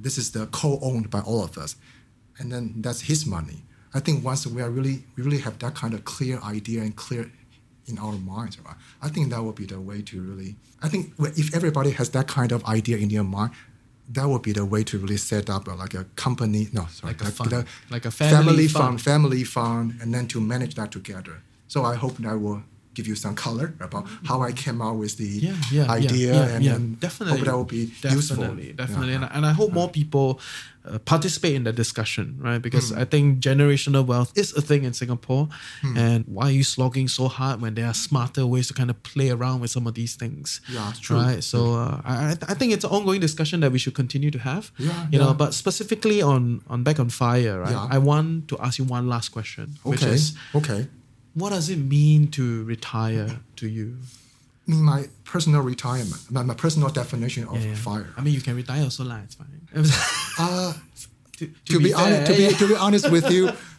[0.00, 1.76] this is the co-owned by all of us,
[2.38, 3.64] and then that's his money.
[3.94, 6.94] I think once we are really we really have that kind of clear idea and
[6.94, 7.30] clear
[7.86, 8.76] in our minds, right?
[9.00, 10.56] I think that would be the way to really.
[10.82, 13.52] I think if everybody has that kind of idea in their mind,
[14.12, 16.68] that would be the way to really set up a, like a company.
[16.72, 17.50] No, sorry, Like a fund.
[17.50, 19.02] the Like a family fund, fund.
[19.02, 21.42] family fund, and then to manage that together.
[21.66, 22.62] So I hope that will
[22.98, 26.54] give you some color about how I came out with the yeah, yeah, idea, yeah,
[26.54, 26.78] and yeah.
[27.06, 28.44] definitely hope that will be definitely, useful.
[28.82, 30.28] Definitely, and, I- and I hope more people
[30.88, 32.60] uh, participate in the discussion, right?
[32.66, 33.02] Because Hmm.
[33.02, 35.44] I think generational wealth is a thing in Singapore,
[36.02, 38.96] and why are you slogging so hard when there are smarter ways to kind of
[39.12, 40.60] play around with some of these things?
[40.76, 41.16] Yeah, true.
[41.22, 41.42] Right.
[41.52, 42.14] So uh, I
[42.52, 44.64] I think it's an ongoing discussion that we should continue to have.
[44.78, 46.42] Yeah, You know, but specifically on
[46.72, 47.80] on back on fire, right?
[47.96, 50.24] I want to ask you one last question, which Okay, is,
[50.60, 50.80] okay.
[51.34, 53.96] What does it mean to retire to you?
[54.66, 57.74] I mean, my personal retirement, my, my personal definition of Yeah, yeah.
[57.74, 58.08] fire.
[58.16, 59.20] I mean, you can retire also, lah.
[59.24, 59.46] It's fine.
[60.40, 60.72] Uh,
[61.38, 63.50] to, to, be, honest, to be to be honest with you,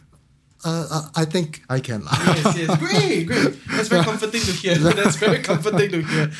[0.64, 2.02] uh, uh, I think I can.
[2.02, 3.56] yes, yes, great, great.
[3.70, 4.74] That's very comforting to hear.
[5.00, 6.30] That's very comforting to hear.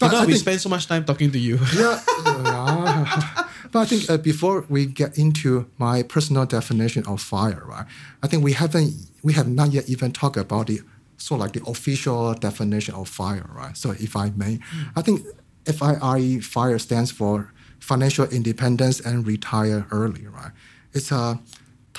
[0.00, 1.58] But I now we think- spend so much time talking to you.
[1.76, 3.44] yeah, yeah.
[3.72, 7.86] But I think uh, before we get into my personal definition of fire, right?
[8.22, 10.80] I think we haven't, we have not yet even talked about the
[11.18, 13.76] sort of like the official definition of fire, right?
[13.76, 14.58] So if I may,
[14.96, 15.24] I think
[15.66, 20.50] FIRE, fire stands for financial independence and retire early, right?
[20.92, 21.38] It's a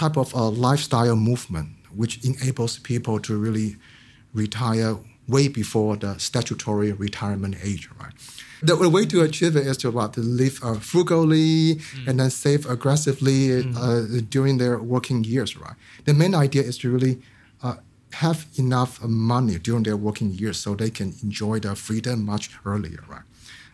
[0.01, 1.69] type of a lifestyle movement
[2.01, 3.69] which enables people to really
[4.33, 4.97] retire
[5.27, 8.13] way before the statutory retirement age, right?
[8.63, 12.07] The way to achieve it is to what to live uh, frugally mm.
[12.07, 13.75] and then save aggressively mm.
[13.75, 15.77] uh, during their working years, right?
[16.05, 17.15] The main idea is to really
[17.63, 17.77] uh,
[18.23, 23.03] have enough money during their working years so they can enjoy their freedom much earlier,
[23.07, 23.27] right?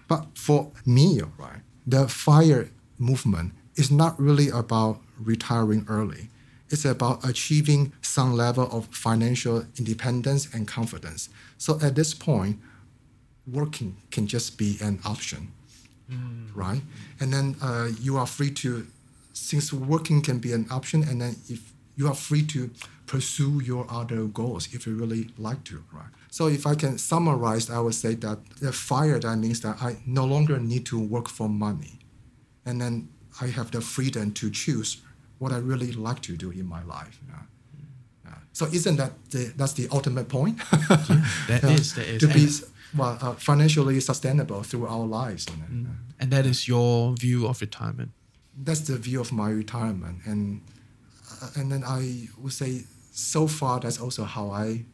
[0.07, 6.29] But for me, right, the fire movement is not really about retiring early.
[6.69, 11.29] It's about achieving some level of financial independence and confidence.
[11.57, 12.59] So at this point,
[13.45, 15.51] working can just be an option,
[16.11, 16.49] mm.
[16.53, 16.81] right?
[17.19, 18.85] And then uh, you are free to,
[19.31, 22.69] since working can be an option, and then if you are free to
[23.05, 26.09] pursue your other goals if you really like to, right?
[26.29, 29.95] So if I can summarize, I would say that the fire that means that I
[30.05, 31.99] no longer need to work for money,
[32.65, 33.07] and then
[33.39, 35.01] I have the freedom to choose
[35.39, 37.19] what I really like to do in my life.
[37.27, 37.35] Yeah.
[38.25, 38.35] Yeah.
[38.53, 40.57] So isn't that the, that's the ultimate point?
[40.71, 42.21] yeah, that is, that is.
[42.21, 42.47] To be
[42.95, 45.45] well, uh, financially sustainable through our lives.
[45.45, 45.95] Mm.
[46.19, 48.11] And that is your view of retirement.
[48.57, 50.61] That's the view of my retirement, and
[51.41, 54.85] uh, and then I would say so far that's also how I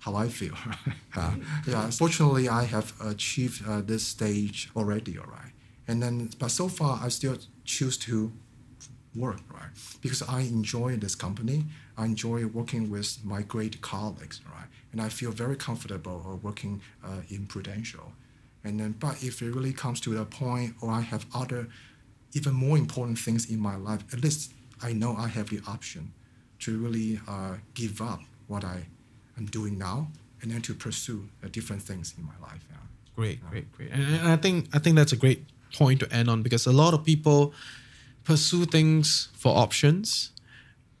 [0.00, 0.54] how I feel.
[1.16, 1.34] uh,
[1.66, 5.16] yeah, fortunately I have achieved uh, this stage already.
[5.16, 5.52] All right,
[5.88, 8.32] and then but so far I still choose to
[9.14, 9.70] work, right?
[10.00, 11.64] Because I enjoy this company.
[11.96, 14.66] I enjoy working with my great colleagues, right?
[14.92, 18.12] And I feel very comfortable working uh, in Prudential.
[18.64, 21.68] And then, but if it really comes to the point, or I have other,
[22.32, 24.52] even more important things in my life, at least
[24.82, 26.12] I know I have the option
[26.60, 28.86] to really uh, give up what I
[29.38, 30.08] am doing now,
[30.42, 32.64] and then to pursue uh, different things in my life.
[32.70, 32.76] Yeah.
[33.16, 33.90] Great, great, great.
[33.90, 35.44] And, and I think I think that's a great
[35.74, 37.54] point to end on because a lot of people
[38.30, 40.30] pursue things for options,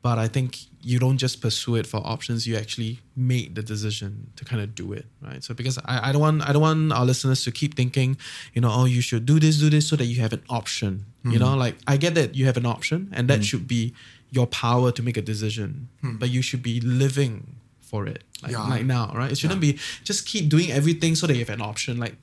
[0.02, 4.30] but I think you don't just pursue it for options, you actually make the decision
[4.36, 5.44] to kind of do it, right?
[5.44, 8.16] So because I, I don't want I don't want our listeners to keep thinking,
[8.54, 10.92] you know, oh you should do this, do this so that you have an option.
[11.20, 11.32] Mm-hmm.
[11.32, 13.42] You know, like I get that you have an option and that mm-hmm.
[13.42, 13.94] should be
[14.30, 15.88] your power to make a decision.
[16.02, 16.16] Mm-hmm.
[16.16, 18.24] But you should be living for it.
[18.42, 18.66] Like, yeah.
[18.66, 19.30] like now, right?
[19.30, 19.72] It shouldn't yeah.
[19.72, 21.98] be just keep doing everything so that you have an option.
[21.98, 22.16] Like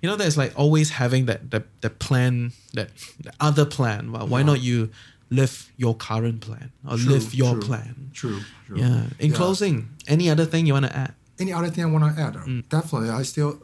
[0.00, 4.12] you know, there's like always having that that, that plan, that, that other plan.
[4.12, 4.90] Well, why not you
[5.30, 8.10] live your current plan or true, live your true, plan?
[8.12, 8.78] True, true.
[8.78, 9.06] Yeah.
[9.18, 9.36] In yeah.
[9.36, 11.14] closing, any other thing you want to add?
[11.38, 12.34] Any other thing I want to add?
[12.34, 12.68] Mm.
[12.68, 13.60] Definitely, I still,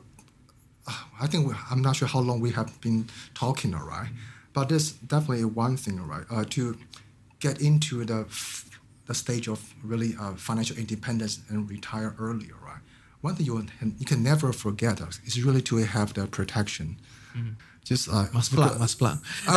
[1.21, 4.11] I think we, I'm not sure how long we have been talking, all right?
[4.53, 6.25] But there's definitely one thing, all right?
[6.31, 6.77] Uh, to
[7.41, 8.27] get into the
[9.07, 12.55] the stage of really uh, financial independence and retire earlier,
[13.23, 13.67] one thing you,
[13.99, 16.99] you can never forget is really to have the protection.
[17.37, 17.55] Mm.
[17.85, 19.19] Just uh, must plan, must plug.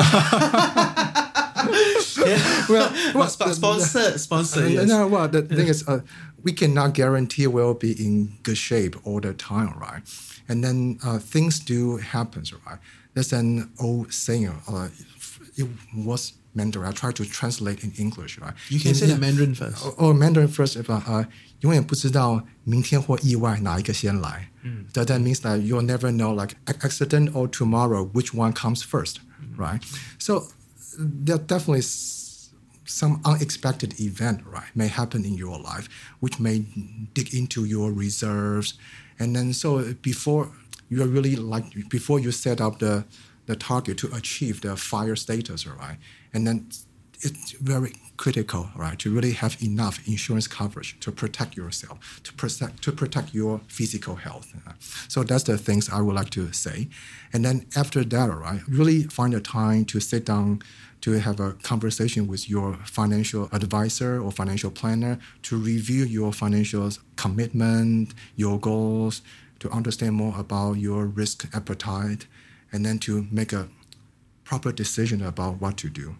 [2.69, 4.63] well, well sponsor, sponsor.
[4.63, 4.87] Uh, yes.
[4.87, 5.99] No, well, the thing is, uh,
[6.43, 10.01] we cannot guarantee we'll be in good shape all the time, right?
[10.47, 12.79] And then uh, things do happen, right?
[13.13, 14.61] There's an old saying.
[14.67, 14.89] Uh,
[15.57, 16.88] it was Mandarin.
[16.88, 18.54] I try to translate in English, right?
[18.68, 19.84] You can in, say the Mandarin first.
[19.84, 20.76] Oh, oh Mandarin first.
[20.76, 21.24] If, uh,
[21.60, 24.50] 永远不知道明天或意外哪一个先来。
[24.64, 24.86] Mm.
[24.92, 29.20] That that means that you'll never know like accident or tomorrow which one comes first,
[29.40, 29.58] mm.
[29.58, 29.82] right?
[30.18, 30.48] So
[30.98, 31.82] there definitely
[32.84, 35.88] some unexpected event, right, may happen in your life,
[36.20, 36.64] which may
[37.14, 38.74] dig into your reserves,
[39.18, 40.50] and then so before
[40.88, 43.04] you are really like before you set up the
[43.46, 45.96] the target to achieve the fire status, right,
[46.35, 46.67] And then
[47.21, 52.81] it's very critical, right, to really have enough insurance coverage to protect yourself, to protect
[52.83, 54.53] to protect your physical health.
[55.07, 56.89] So that's the things I would like to say.
[57.33, 60.61] And then after that, right, really find a time to sit down
[61.01, 66.89] to have a conversation with your financial advisor or financial planner to review your financial
[67.15, 69.21] commitment, your goals,
[69.59, 72.27] to understand more about your risk appetite,
[72.71, 73.69] and then to make a
[74.43, 76.15] proper decision about what to do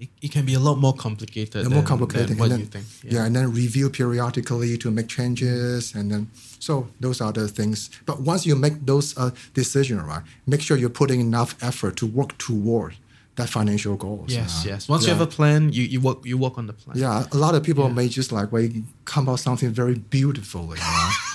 [0.00, 1.64] it, it can be a lot more complicated.
[1.64, 2.28] Than, more complicated.
[2.28, 2.86] Than what then, you think.
[3.04, 3.12] Yeah.
[3.12, 3.26] yeah.
[3.26, 7.90] and then review periodically to make changes, and then so those are the things.
[8.06, 12.06] But once you make those uh, decisions, right, make sure you're putting enough effort to
[12.06, 12.94] work toward
[13.36, 14.32] that financial goals.
[14.32, 14.88] Yes, uh, yes.
[14.88, 15.12] Once yeah.
[15.12, 16.96] you have a plan, you, you work you work on the plan.
[16.96, 17.92] Yeah, a lot of people yeah.
[17.94, 18.72] may just like wait,
[19.04, 21.10] come out something very beautiful, you know?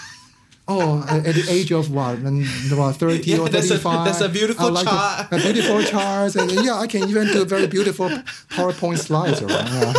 [0.67, 4.05] oh, at the age of what, about 30 Yeah, or that's a- 35.
[4.05, 5.31] that's a beautiful like chart.
[5.31, 6.35] A, a beautiful charts.
[6.35, 8.09] And yeah, I can even do very beautiful
[8.49, 9.41] PowerPoint slides.
[9.41, 9.51] Right?
[9.51, 9.93] Yeah.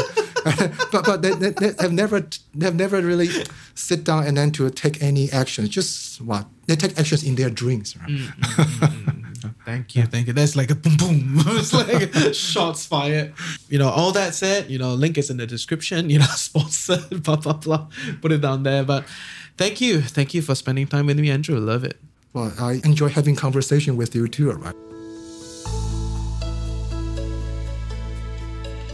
[0.92, 2.20] but but they, they, they have never
[2.54, 3.28] they have never really
[3.74, 5.66] sit down and then to take any action.
[5.66, 7.96] Just what they take actions in their dreams.
[7.96, 8.08] Right?
[8.08, 8.18] Mm.
[8.18, 10.32] mm, mm, mm thank you, thank you.
[10.32, 11.34] That's like a boom boom.
[11.46, 13.34] it's like shots fired.
[13.68, 17.22] You know, all that said, you know, link is in the description, you know, sponsored,
[17.22, 17.88] blah blah blah.
[18.20, 18.84] Put it down there.
[18.84, 19.04] But
[19.56, 20.00] thank you.
[20.00, 21.58] Thank you for spending time with me, Andrew.
[21.58, 21.98] Love it.
[22.32, 24.52] Well, I enjoy having conversation with you too.
[24.52, 24.74] Right?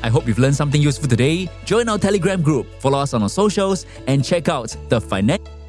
[0.04, 1.48] I hope you've learned something useful today.
[1.64, 5.61] Join our Telegram group, follow us on our socials, and check out the financial